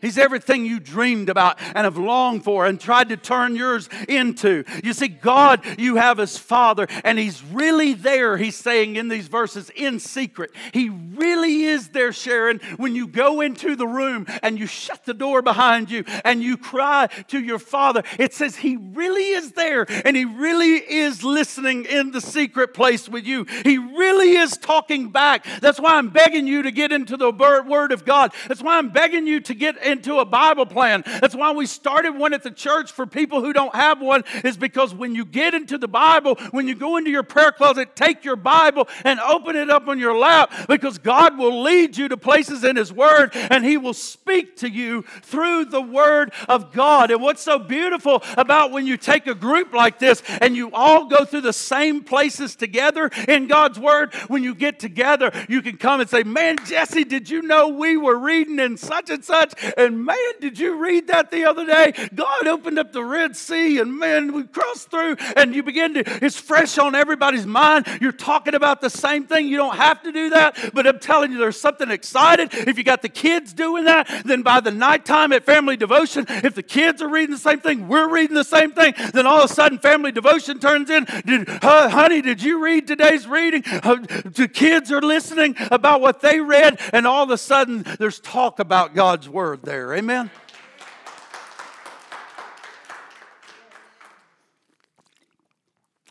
[0.00, 4.64] He's everything you dreamed about and have longed for and tried to turn yours into.
[4.82, 9.28] You see, God, you have as Father, and He's really there, He's saying in these
[9.28, 10.50] verses, in secret.
[10.72, 15.14] He really is there, Sharon, when you go into the room and you shut the
[15.14, 18.02] door behind you and you cry to your Father.
[18.18, 23.08] It says He really is there and He really is listening in the secret place
[23.08, 23.44] with you.
[23.64, 25.46] He really is talking back.
[25.60, 28.32] That's why I'm begging you to get into the Word of God.
[28.46, 31.02] That's why I'm begging you to get into a Bible plan.
[31.06, 34.56] That's why we started one at the church for people who don't have one, is
[34.56, 38.24] because when you get into the Bible, when you go into your prayer closet, take
[38.24, 42.16] your Bible and open it up on your lap because God will lead you to
[42.16, 47.10] places in His Word and He will speak to you through the Word of God.
[47.10, 51.06] And what's so beautiful about when you take a group like this and you all
[51.06, 55.76] go through the same places together in God's Word, when you get together, you can
[55.76, 59.54] come and say, Man, Jesse, did you know we were reading in such and such?
[59.78, 61.94] And man, did you read that the other day?
[62.12, 66.02] God opened up the Red Sea, and man, we crossed through, and you begin to,
[66.24, 67.86] it's fresh on everybody's mind.
[68.00, 69.46] You're talking about the same thing.
[69.46, 72.48] You don't have to do that, but I'm telling you, there's something excited.
[72.52, 76.56] If you got the kids doing that, then by the nighttime at family devotion, if
[76.56, 79.50] the kids are reading the same thing, we're reading the same thing, then all of
[79.50, 81.06] a sudden family devotion turns in.
[81.24, 83.62] Did, uh, honey, did you read today's reading?
[83.64, 88.18] Uh, the kids are listening about what they read, and all of a sudden there's
[88.18, 89.94] talk about God's word there.
[89.94, 90.30] Amen?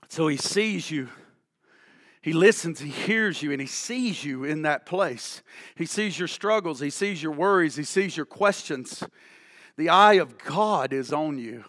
[0.10, 1.10] So he sees you.
[2.22, 5.42] He listens, he hears you, and he sees you in that place.
[5.76, 9.04] He sees your struggles, he sees your worries, he sees your questions.
[9.76, 11.66] The eye of God is on you.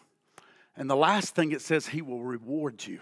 [0.76, 3.00] And the last thing it says, he will reward you.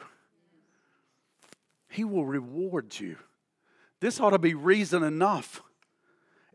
[1.88, 3.16] He will reward you.
[4.00, 5.62] This ought to be reason enough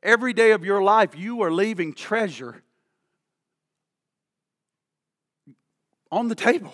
[0.03, 2.63] Every day of your life, you are leaving treasure
[6.11, 6.73] on the table.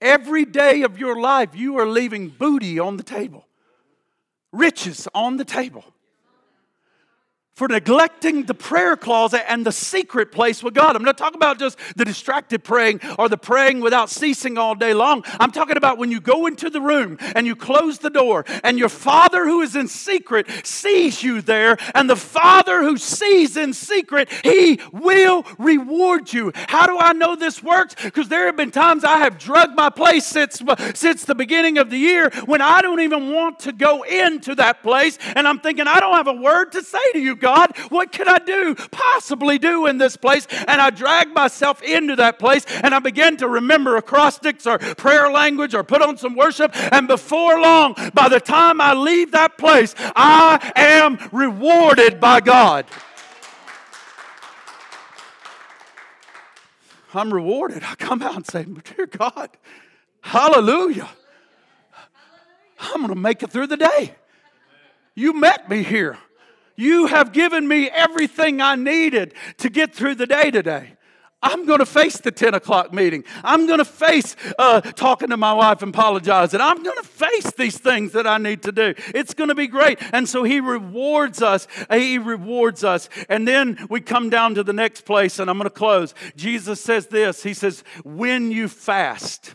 [0.00, 3.46] Every day of your life, you are leaving booty on the table,
[4.52, 5.84] riches on the table
[7.54, 10.96] for neglecting the prayer closet and the secret place with God.
[10.96, 14.92] I'm not talking about just the distracted praying or the praying without ceasing all day
[14.92, 15.22] long.
[15.38, 18.78] I'm talking about when you go into the room and you close the door and
[18.78, 23.72] your Father who is in secret sees you there, and the Father who sees in
[23.72, 26.52] secret, He will reward you.
[26.54, 27.94] How do I know this works?
[28.02, 30.60] Because there have been times I have drugged my place since,
[30.94, 34.82] since the beginning of the year when I don't even want to go into that
[34.82, 37.76] place, and I'm thinking, I don't have a word to say to you, God.
[37.90, 40.46] What can I do, possibly do in this place?
[40.66, 45.30] And I drag myself into that place and I begin to remember acrostics or prayer
[45.30, 46.74] language or put on some worship.
[46.90, 52.86] And before long, by the time I leave that place, I am rewarded by God.
[57.12, 57.82] I'm rewarded.
[57.84, 59.50] I come out and say, Dear God,
[60.22, 61.10] hallelujah.
[62.80, 64.14] I'm going to make it through the day.
[65.14, 66.18] You met me here.
[66.76, 70.94] You have given me everything I needed to get through the day today.
[71.44, 73.22] I'm going to face the 10 o'clock meeting.
[73.44, 76.58] I'm going to face uh, talking to my wife and apologizing.
[76.58, 78.94] I'm going to face these things that I need to do.
[79.14, 79.98] It's going to be great.
[80.14, 81.68] And so he rewards us.
[81.90, 83.10] He rewards us.
[83.28, 86.14] And then we come down to the next place, and I'm going to close.
[86.34, 89.54] Jesus says this He says, When you fast,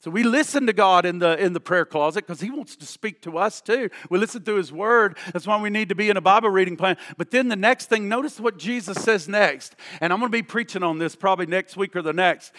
[0.00, 2.86] so we listen to God in the in the prayer closet because He wants to
[2.86, 3.90] speak to us too.
[4.08, 5.18] We listen to His Word.
[5.30, 6.96] That's why we need to be in a Bible reading plan.
[7.18, 9.76] But then the next thing, notice what Jesus says next.
[10.00, 12.52] And I'm going to be preaching on this probably next week or the next.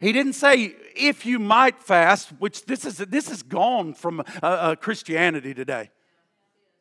[0.00, 4.24] He didn't say if you might fast, which this is this is gone from uh,
[4.42, 5.90] uh, Christianity today.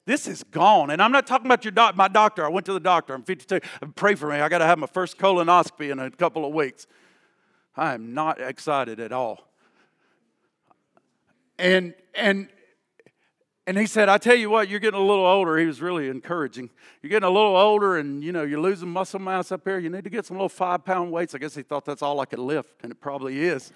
[0.05, 0.91] This is gone.
[0.91, 2.45] And I'm not talking about your doc, my doctor.
[2.45, 3.15] I went to the doctor.
[3.15, 3.61] I'm 52.
[3.95, 4.35] Pray for me.
[4.35, 6.85] I got to have my first colonoscopy in a couple of weeks.
[7.75, 9.47] I am not excited at all.
[11.57, 12.49] And and
[13.65, 15.57] and he said, I tell you what, you're getting a little older.
[15.57, 16.69] He was really encouraging.
[17.01, 19.79] You're getting a little older and you know, you're losing muscle mass up here.
[19.79, 21.33] You need to get some little five pound weights.
[21.33, 23.71] I guess he thought that's all I could lift, and it probably is.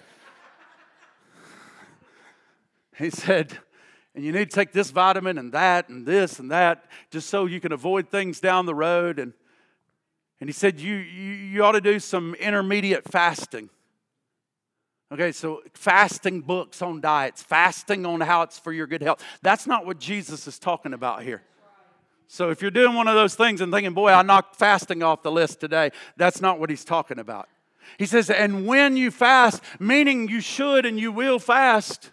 [2.98, 3.58] he said,
[4.14, 7.46] and you need to take this vitamin and that and this and that just so
[7.46, 9.20] you can avoid things down the road.
[9.20, 9.32] And,
[10.40, 13.70] and he said, you, you, you ought to do some intermediate fasting.
[15.10, 19.24] Okay, so fasting books on diets, fasting on how it's for your good health.
[19.40, 21.42] That's not what Jesus is talking about here.
[22.26, 25.22] So if you're doing one of those things and thinking, boy, I knocked fasting off
[25.22, 27.48] the list today, that's not what he's talking about.
[27.96, 32.10] He says, and when you fast, meaning you should and you will fast,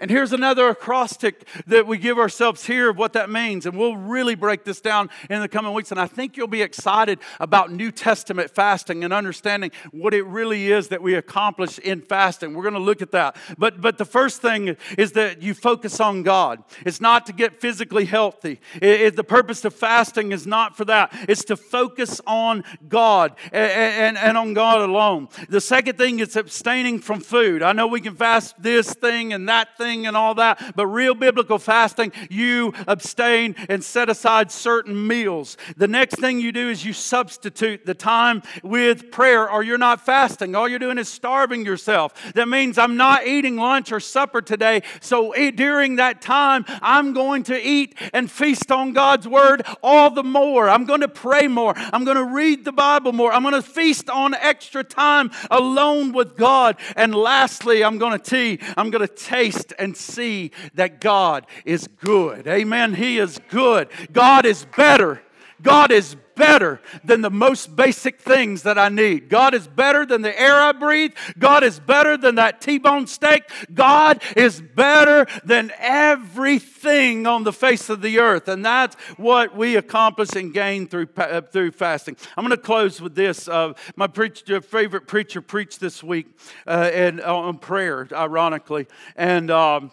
[0.00, 3.66] and here's another acrostic that we give ourselves here of what that means.
[3.66, 5.90] And we'll really break this down in the coming weeks.
[5.90, 10.72] And I think you'll be excited about New Testament fasting and understanding what it really
[10.72, 12.54] is that we accomplish in fasting.
[12.54, 13.36] We're going to look at that.
[13.56, 16.62] But, but the first thing is that you focus on God.
[16.86, 18.60] It's not to get physically healthy.
[18.76, 23.34] It, it, the purpose of fasting is not for that, it's to focus on God
[23.52, 25.28] and, and, and on God alone.
[25.48, 27.62] The second thing is abstaining from food.
[27.62, 31.14] I know we can fast this thing and that thing and all that, but real
[31.14, 35.56] biblical fasting, you abstain and set aside certain meals.
[35.76, 40.00] The next thing you do is you substitute the time with prayer, or you're not
[40.00, 40.54] fasting.
[40.54, 42.32] All you're doing is starving yourself.
[42.34, 47.44] That means I'm not eating lunch or supper today, so during that time, I'm going
[47.44, 50.68] to eat and feast on God's word all the more.
[50.68, 51.72] I'm going to pray more.
[51.76, 53.32] I'm going to read the Bible more.
[53.32, 56.76] I'm going to feast on extra time alone with God.
[56.96, 58.58] And lastly, I'm going to tea.
[58.76, 62.46] I'm going to taste and see that God is good.
[62.46, 62.94] Amen.
[62.94, 63.88] He is good.
[64.12, 65.22] God is better.
[65.62, 69.28] God is better than the most basic things that I need.
[69.28, 71.12] God is better than the air I breathe.
[71.36, 73.42] God is better than that T bone steak.
[73.74, 78.46] God is better than everything on the face of the earth.
[78.48, 82.16] And that's what we accomplish and gain through, uh, through fasting.
[82.36, 83.48] I'm going to close with this.
[83.48, 86.28] Uh, my preacher, favorite preacher preached this week
[86.66, 88.86] uh, and, on prayer, ironically.
[89.16, 89.50] And.
[89.50, 89.90] Um,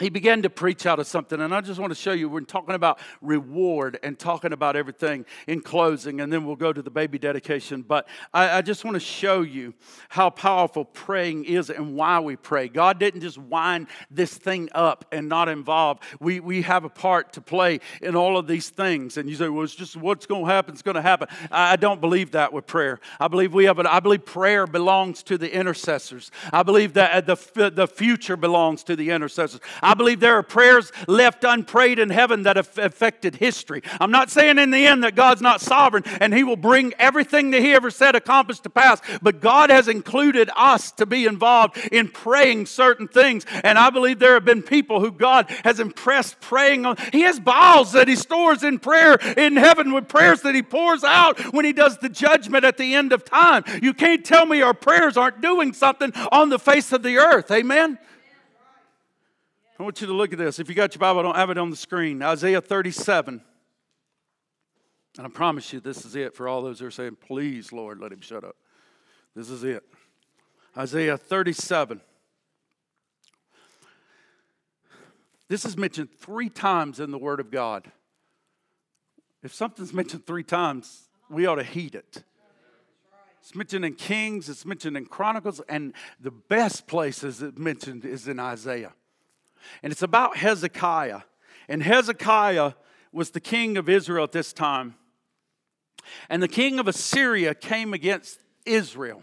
[0.00, 2.28] he began to preach out of something, and I just want to show you.
[2.28, 6.82] We're talking about reward and talking about everything in closing, and then we'll go to
[6.82, 7.82] the baby dedication.
[7.82, 9.72] But I, I, just want to show you
[10.08, 12.66] how powerful praying is and why we pray.
[12.66, 16.00] God didn't just wind this thing up and not involve.
[16.18, 19.16] We, we have a part to play in all of these things.
[19.16, 21.28] And you say, well, it's just what's going to happen, it's going to happen.
[21.52, 22.98] I, I don't believe that with prayer.
[23.20, 26.32] I believe we have, a, I believe prayer belongs to the intercessors.
[26.52, 29.60] I believe that uh, the, the future belongs to the intercessors.
[29.82, 33.82] I believe there are prayers left unprayed in heaven that have affected history.
[34.00, 37.50] I'm not saying in the end that God's not sovereign and He will bring everything
[37.50, 41.78] that He ever said accomplished to pass, but God has included us to be involved
[41.92, 43.44] in praying certain things.
[43.62, 46.96] And I believe there have been people who God has impressed praying on.
[47.12, 51.04] He has bowls that He stores in prayer in heaven with prayers that He pours
[51.04, 53.64] out when He does the judgment at the end of time.
[53.82, 57.50] You can't tell me our prayers aren't doing something on the face of the earth.
[57.50, 57.98] Amen?
[59.78, 60.60] I want you to look at this.
[60.60, 62.22] If you got your Bible, I don't have it on the screen.
[62.22, 63.42] Isaiah 37.
[65.18, 67.98] And I promise you, this is it for all those who are saying, please, Lord,
[67.98, 68.56] let him shut up.
[69.34, 69.82] This is it.
[70.76, 72.00] Isaiah 37.
[75.48, 77.90] This is mentioned three times in the Word of God.
[79.42, 82.24] If something's mentioned three times, we ought to heed it.
[83.40, 88.26] It's mentioned in Kings, it's mentioned in Chronicles, and the best places it mentioned is
[88.26, 88.94] in Isaiah.
[89.82, 91.20] And it's about Hezekiah.
[91.68, 92.72] And Hezekiah
[93.12, 94.96] was the king of Israel at this time.
[96.28, 99.22] And the king of Assyria came against Israel.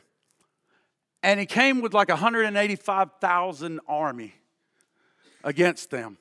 [1.24, 4.34] And he came with like 185,000 army
[5.44, 6.18] against them.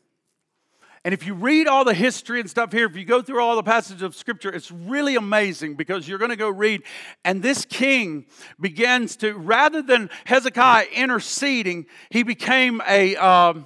[1.02, 3.56] And if you read all the history and stuff here, if you go through all
[3.56, 6.82] the passages of scripture, it's really amazing because you're going to go read.
[7.24, 8.26] And this king
[8.60, 13.64] begins to, rather than Hezekiah interceding, he became a, um,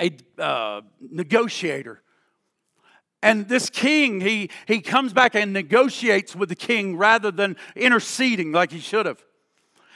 [0.00, 2.02] a uh, negotiator.
[3.22, 8.52] And this king, he, he comes back and negotiates with the king rather than interceding
[8.52, 9.24] like he should have.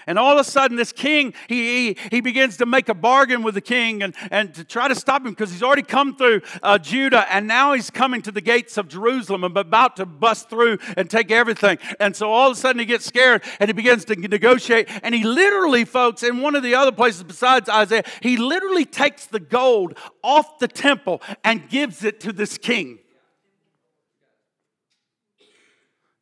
[0.09, 3.43] And all of a sudden, this king, he, he, he begins to make a bargain
[3.43, 6.41] with the king and, and to try to stop him because he's already come through
[6.63, 10.49] uh, Judah and now he's coming to the gates of Jerusalem and about to bust
[10.49, 11.77] through and take everything.
[12.01, 14.89] And so all of a sudden, he gets scared and he begins to negotiate.
[15.03, 19.27] And he literally, folks, in one of the other places besides Isaiah, he literally takes
[19.27, 22.99] the gold off the temple and gives it to this king.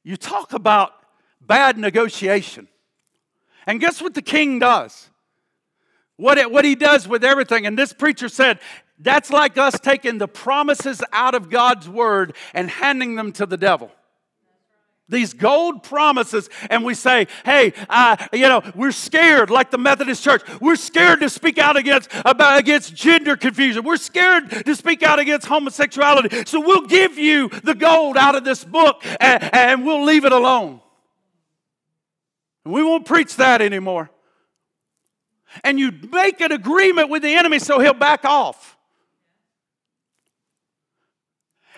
[0.03, 0.91] You talk about
[1.41, 2.67] bad negotiation.
[3.67, 5.09] And guess what the king does?
[6.17, 7.67] What, it, what he does with everything.
[7.67, 8.61] And this preacher said,
[8.99, 13.57] that's like us taking the promises out of God's word and handing them to the
[13.57, 13.91] devil.
[15.09, 20.25] These gold promises, and we say, hey, uh, you know, we're scared, like the Methodist
[20.25, 20.43] Church.
[20.61, 23.85] We're scared to speak out against, about, against gender confusion.
[23.85, 26.45] We're scared to speak out against homosexuality.
[26.47, 30.33] So we'll give you the gold out of this book and, and we'll leave it
[30.33, 30.81] alone.
[32.67, 34.11] We won't preach that anymore.
[35.63, 38.77] And you make an agreement with the enemy so he'll back off.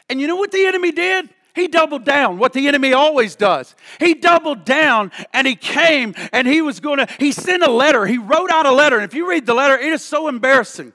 [0.09, 1.29] And you know what the enemy did?
[1.55, 3.75] He doubled down, what the enemy always does.
[3.99, 8.07] He doubled down and he came and he was going to, he sent a letter.
[8.07, 8.97] He wrote out a letter.
[8.97, 10.93] And if you read the letter, it is so embarrassing.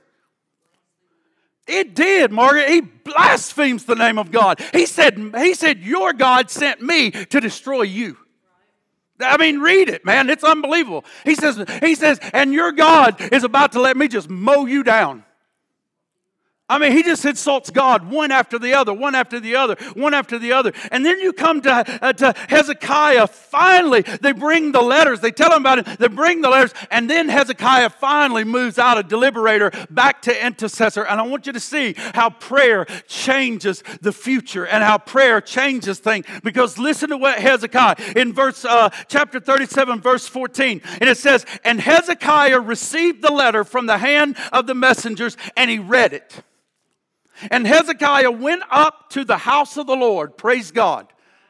[1.67, 2.69] It did, Margaret.
[2.69, 4.61] He blasphemes the name of God.
[4.73, 8.17] He said, he said, Your God sent me to destroy you.
[9.19, 10.29] I mean, read it, man.
[10.29, 11.05] It's unbelievable.
[11.23, 14.83] He says, he says, and your God is about to let me just mow you
[14.83, 15.23] down.
[16.73, 20.15] I mean, he just insults God one after the other, one after the other, one
[20.15, 20.73] after the other.
[20.89, 23.27] And then you come to, uh, to Hezekiah.
[23.27, 25.19] Finally, they bring the letters.
[25.19, 25.99] They tell him about it.
[25.99, 26.73] They bring the letters.
[26.89, 31.03] And then Hezekiah finally moves out of deliberator back to intercessor.
[31.03, 35.99] And I want you to see how prayer changes the future and how prayer changes
[35.99, 36.25] things.
[36.43, 40.81] Because listen to what Hezekiah in verse uh, chapter 37, verse 14.
[40.99, 45.69] And it says, And Hezekiah received the letter from the hand of the messengers and
[45.69, 46.41] he read it.
[47.51, 50.37] And Hezekiah went up to the house of the Lord.
[50.37, 51.07] Praise God.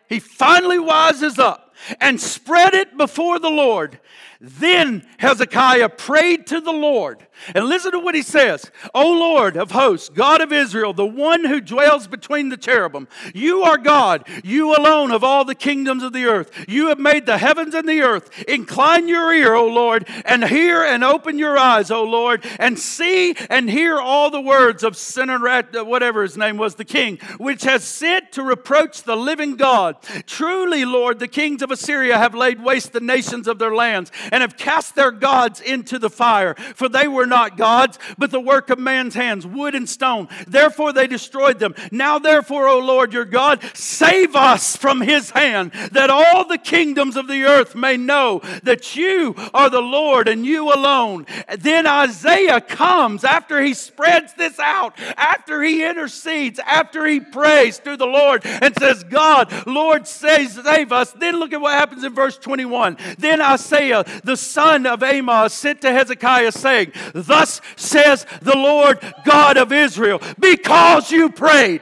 [0.08, 4.00] He finally rises up and spread it before the Lord.
[4.46, 7.26] Then Hezekiah prayed to the Lord
[7.56, 11.46] and listen to what he says O Lord of hosts, God of Israel, the one
[11.46, 16.12] who dwells between the cherubim, you are God, you alone of all the kingdoms of
[16.12, 16.66] the earth.
[16.68, 18.44] You have made the heavens and the earth.
[18.44, 23.38] Incline your ear, O Lord, and hear and open your eyes, O Lord, and see
[23.50, 27.64] and hear all the words of Sennacherib, uh, whatever his name was, the king, which
[27.64, 29.96] has sent to reproach the living God.
[30.28, 34.42] Truly, Lord, the kings of Assyria have laid waste the nations of their lands and
[34.42, 38.72] have cast their gods into the fire, for they were not gods, but the work
[38.72, 40.28] of man's hands, wood and stone.
[40.48, 41.76] Therefore they destroyed them.
[41.92, 47.16] Now, therefore, O Lord your God, save us from his hand, that all the kingdoms
[47.16, 51.28] of the earth may know that you are the Lord and you alone.
[51.60, 57.98] Then Isaiah comes after he spreads this out, after he intercedes, after he prays through
[57.98, 61.12] the Lord and says, God, Lord, save, us.
[61.12, 62.98] Then look at what happens in verse 21.
[63.20, 69.58] Then Isaiah, the son of Amos, sent to Hezekiah, saying, Thus says the Lord God
[69.58, 71.82] of Israel, because you prayed.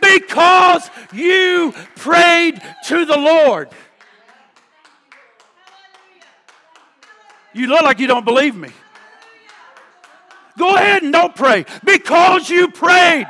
[0.00, 3.68] Because you prayed to the Lord.
[7.52, 8.70] You look like you don't believe me.
[10.56, 11.64] Go ahead and don't pray.
[11.84, 13.26] Because you prayed.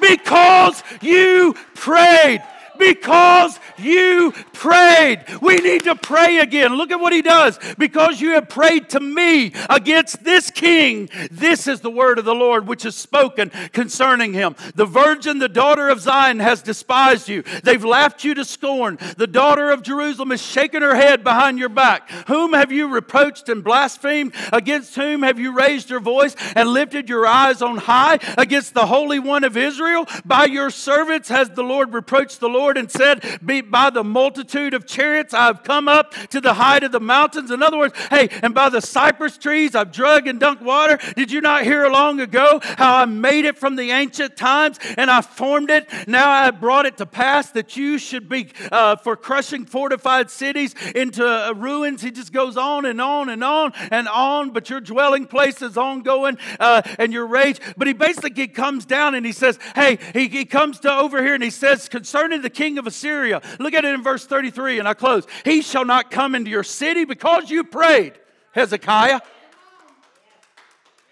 [0.00, 2.42] Because you prayed.
[2.78, 5.24] Because you prayed.
[5.40, 6.74] We need to pray again.
[6.74, 7.58] Look at what he does.
[7.78, 12.34] Because you have prayed to me against this king, this is the word of the
[12.34, 14.56] Lord which is spoken concerning him.
[14.74, 17.42] The virgin, the daughter of Zion, has despised you.
[17.62, 18.98] They've laughed you to scorn.
[19.16, 22.10] The daughter of Jerusalem has shaken her head behind your back.
[22.26, 24.34] Whom have you reproached and blasphemed?
[24.52, 28.18] Against whom have you raised your voice and lifted your eyes on high?
[28.36, 30.06] Against the Holy One of Israel?
[30.24, 33.24] By your servants has the Lord reproached the Lord and said,
[33.70, 37.50] By the multitude of chariots I have come up to the height of the mountains.
[37.50, 40.98] In other words, hey, and by the cypress trees I've drug and dunked water.
[41.14, 45.10] Did you not hear long ago how I made it from the ancient times and
[45.10, 45.88] I formed it?
[46.06, 50.74] Now I brought it to pass that you should be uh, for crushing fortified cities
[50.94, 52.02] into uh, ruins.
[52.02, 55.76] He just goes on and on and on and on, but your dwelling place is
[55.76, 57.60] ongoing uh, and your rage.
[57.76, 61.34] But he basically comes down and he says, Hey, he, he comes to over here
[61.34, 64.88] and he says, concerning the king of Assyria, look at it in verse 33, and
[64.88, 65.24] I close.
[65.44, 68.14] He shall not come into your city because you prayed,
[68.50, 69.20] Hezekiah.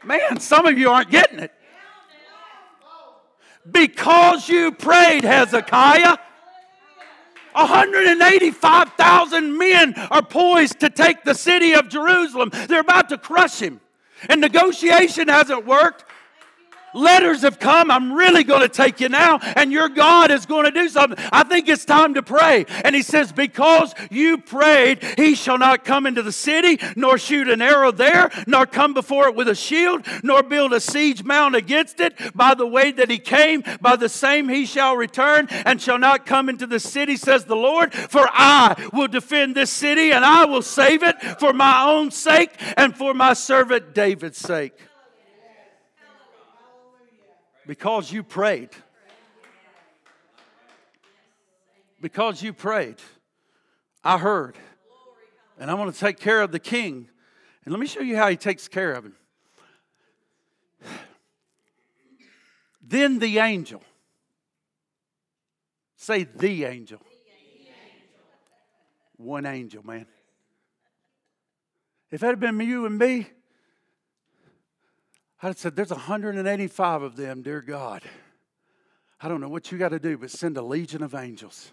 [0.05, 1.53] Man, some of you aren't getting it.
[3.71, 6.17] Because you prayed, Hezekiah.
[7.53, 12.51] 185,000 men are poised to take the city of Jerusalem.
[12.67, 13.81] They're about to crush him.
[14.29, 16.05] And negotiation hasn't worked.
[16.97, 17.91] Letters have come.
[17.91, 21.23] I'm really going to take you now, and your God is going to do something.
[21.31, 22.65] I think it's time to pray.
[22.85, 27.51] And he says, Because you prayed, he shall not come into the city, nor shoot
[27.51, 31.55] an arrow there, nor come before it with a shield, nor build a siege mount
[31.55, 32.15] against it.
[32.35, 36.25] By the way that he came, by the same he shall return, and shall not
[36.25, 37.93] come into the city, says the Lord.
[37.93, 42.53] For I will defend this city, and I will save it for my own sake
[42.79, 44.73] and for my servant David's sake
[47.67, 48.71] because you prayed.
[52.01, 52.97] Because you prayed.
[54.05, 54.57] I heard.
[55.59, 57.09] And I want to take care of the king.
[57.65, 59.17] And let me show you how he takes care of him.
[62.81, 63.83] Then the angel.
[65.97, 67.01] Say the angel.
[69.17, 70.07] One angel, man.
[72.11, 73.27] If that had been you and me,
[75.43, 78.03] I said, There's 185 of them, dear God.
[79.21, 81.73] I don't know what you got to do, but send a legion of angels.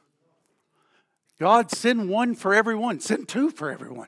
[1.39, 4.07] God, send one for everyone, send two for everyone.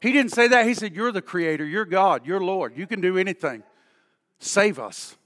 [0.00, 0.66] He didn't say that.
[0.66, 2.76] He said, You're the creator, you're God, you're Lord.
[2.76, 3.62] You can do anything.
[4.38, 5.16] Save us.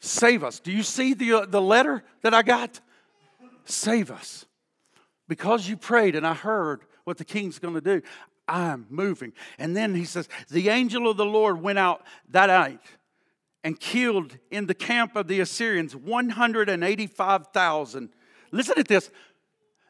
[0.00, 0.60] Save us.
[0.60, 2.80] Do you see the, uh, the letter that I got?
[3.64, 4.44] Save us.
[5.26, 8.02] Because you prayed and I heard what the king's going to do.
[8.46, 9.32] I'm moving.
[9.58, 12.80] And then he says, The angel of the Lord went out that night
[13.62, 18.10] and killed in the camp of the Assyrians 185,000.
[18.52, 19.10] Listen to this.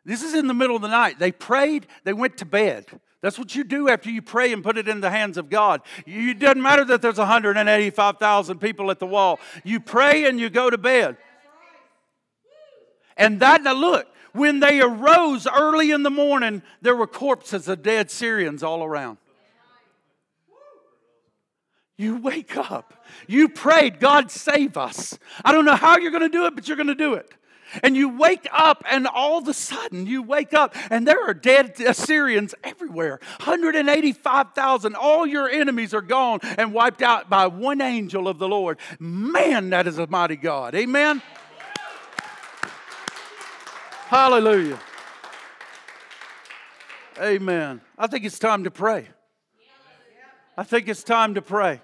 [0.05, 1.19] This is in the middle of the night.
[1.19, 2.87] They prayed, they went to bed.
[3.21, 5.81] That's what you do after you pray and put it in the hands of God.
[6.07, 9.41] It doesn't matter that there's 185,000 people at the wall.
[9.65, 11.17] You pray and you go to bed.
[13.17, 17.82] And that, now look, when they arose early in the morning, there were corpses of
[17.82, 19.18] dead Syrians all around.
[21.97, 23.05] You wake up.
[23.28, 25.16] You prayed, God save us.
[25.45, 27.32] I don't know how you're going to do it, but you're going to do it.
[27.82, 31.35] And you wake up, and all of a sudden, you wake up, and there are
[31.35, 34.95] dead uh, Assyrians everywhere 185,000.
[34.95, 38.78] All your enemies are gone and wiped out by one angel of the Lord.
[38.99, 40.74] Man, that is a mighty God.
[40.74, 41.22] Amen.
[44.15, 44.79] Hallelujah.
[47.21, 47.81] Amen.
[47.99, 49.09] I think it's time to pray.
[50.57, 51.81] I think it's time to pray.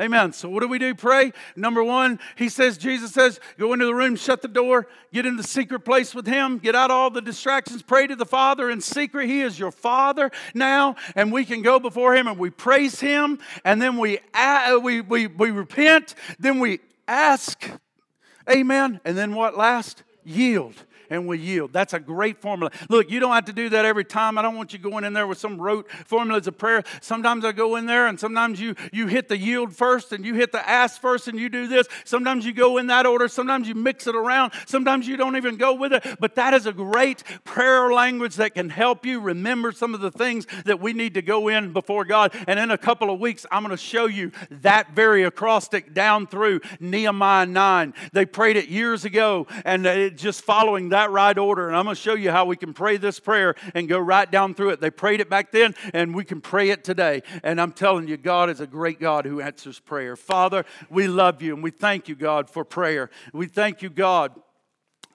[0.00, 0.32] Amen.
[0.32, 0.94] So, what do we do?
[0.94, 1.34] Pray.
[1.54, 5.36] Number one, he says, Jesus says, go into the room, shut the door, get in
[5.36, 8.80] the secret place with him, get out all the distractions, pray to the Father in
[8.80, 9.28] secret.
[9.28, 13.38] He is your Father now, and we can go before him and we praise him,
[13.66, 14.18] and then we,
[14.80, 17.68] we, we, we repent, then we ask.
[18.48, 18.98] Amen.
[19.04, 20.04] And then what last?
[20.24, 21.72] Yield and we yield.
[21.72, 22.70] That's a great formula.
[22.88, 24.38] Look, you don't have to do that every time.
[24.38, 26.82] I don't want you going in there with some rote formulas of prayer.
[27.00, 30.34] Sometimes I go in there and sometimes you you hit the yield first and you
[30.34, 31.86] hit the ask first and you do this.
[32.04, 33.28] Sometimes you go in that order.
[33.28, 34.52] Sometimes you mix it around.
[34.66, 36.04] Sometimes you don't even go with it.
[36.18, 40.10] But that is a great prayer language that can help you remember some of the
[40.10, 42.34] things that we need to go in before God.
[42.46, 46.26] And in a couple of weeks, I'm going to show you that very acrostic down
[46.26, 47.94] through Nehemiah 9.
[48.12, 51.68] They prayed it years ago and it just following that right order.
[51.68, 54.30] And I'm going to show you how we can pray this prayer and go right
[54.30, 54.80] down through it.
[54.80, 57.22] They prayed it back then, and we can pray it today.
[57.42, 60.16] And I'm telling you, God is a great God who answers prayer.
[60.16, 63.10] Father, we love you and we thank you, God, for prayer.
[63.32, 64.32] We thank you, God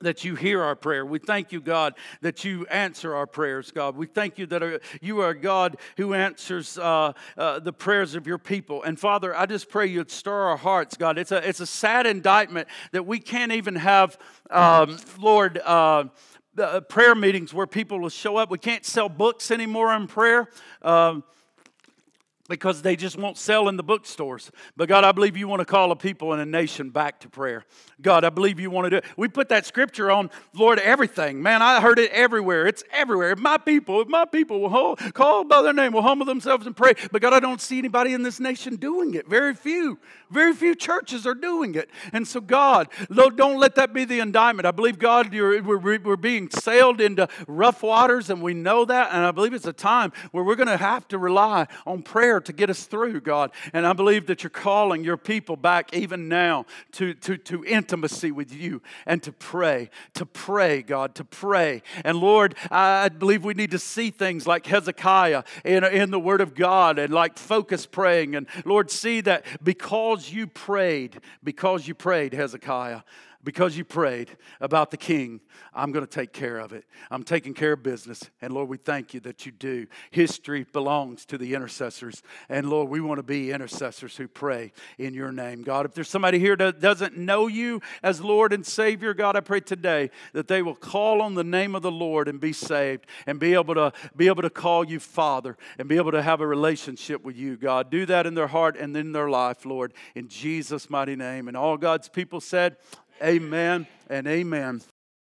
[0.01, 1.05] that you hear our prayer.
[1.05, 3.95] We thank you, God, that you answer our prayers, God.
[3.95, 8.25] We thank you that uh, you are God who answers uh, uh, the prayers of
[8.25, 8.83] your people.
[8.83, 11.17] And Father, I just pray you'd stir our hearts, God.
[11.17, 14.17] It's a, it's a sad indictment that we can't even have,
[14.49, 16.05] um, Lord, uh,
[16.57, 18.49] uh prayer meetings where people will show up.
[18.49, 20.49] We can't sell books anymore in prayer.
[20.81, 21.23] Um,
[22.49, 24.51] because they just won't sell in the bookstores.
[24.75, 27.29] But God, I believe you want to call a people in a nation back to
[27.29, 27.63] prayer.
[28.01, 29.05] God, I believe you want to do it.
[29.15, 31.41] We put that scripture on, Lord, everything.
[31.41, 32.65] Man, I heard it everywhere.
[32.65, 33.31] It's everywhere.
[33.31, 36.75] If my people, if my people will call by their name, will humble themselves and
[36.75, 36.93] pray.
[37.11, 39.27] But God, I don't see anybody in this nation doing it.
[39.29, 39.99] Very few.
[40.31, 41.89] Very few churches are doing it.
[42.13, 44.65] And so, God, Lord, don't let that be the indictment.
[44.65, 45.61] I believe, God, we're,
[45.99, 49.11] we're being sailed into rough waters, and we know that.
[49.11, 52.01] And I believe it's a time where we're going to have to rely on
[52.39, 53.51] prayer to get us through, God.
[53.73, 58.31] And I believe that you're calling your people back even now to, to, to intimacy
[58.31, 61.81] with you and to pray, to pray, God, to pray.
[62.03, 66.41] And Lord, I believe we need to see things like Hezekiah in, in the Word
[66.41, 68.35] of God and like focus praying.
[68.35, 73.01] And Lord, see that because you prayed, because you prayed, Hezekiah,
[73.43, 75.39] because you prayed about the king,
[75.73, 76.85] I'm going to take care of it.
[77.09, 78.29] I'm taking care of business.
[78.41, 79.87] And Lord, we thank you that you do.
[80.11, 82.21] History belongs to the intercessors.
[82.49, 85.61] And Lord, we want to be intercessors who pray in your name.
[85.61, 89.39] God, if there's somebody here that doesn't know you as Lord and Savior, God, I
[89.39, 93.05] pray today that they will call on the name of the Lord and be saved
[93.25, 96.41] and be able to be able to call you Father and be able to have
[96.41, 97.89] a relationship with you, God.
[97.89, 101.47] Do that in their heart and in their life, Lord, in Jesus' mighty name.
[101.47, 102.75] And all God's people said,
[103.21, 104.81] Amen and amen.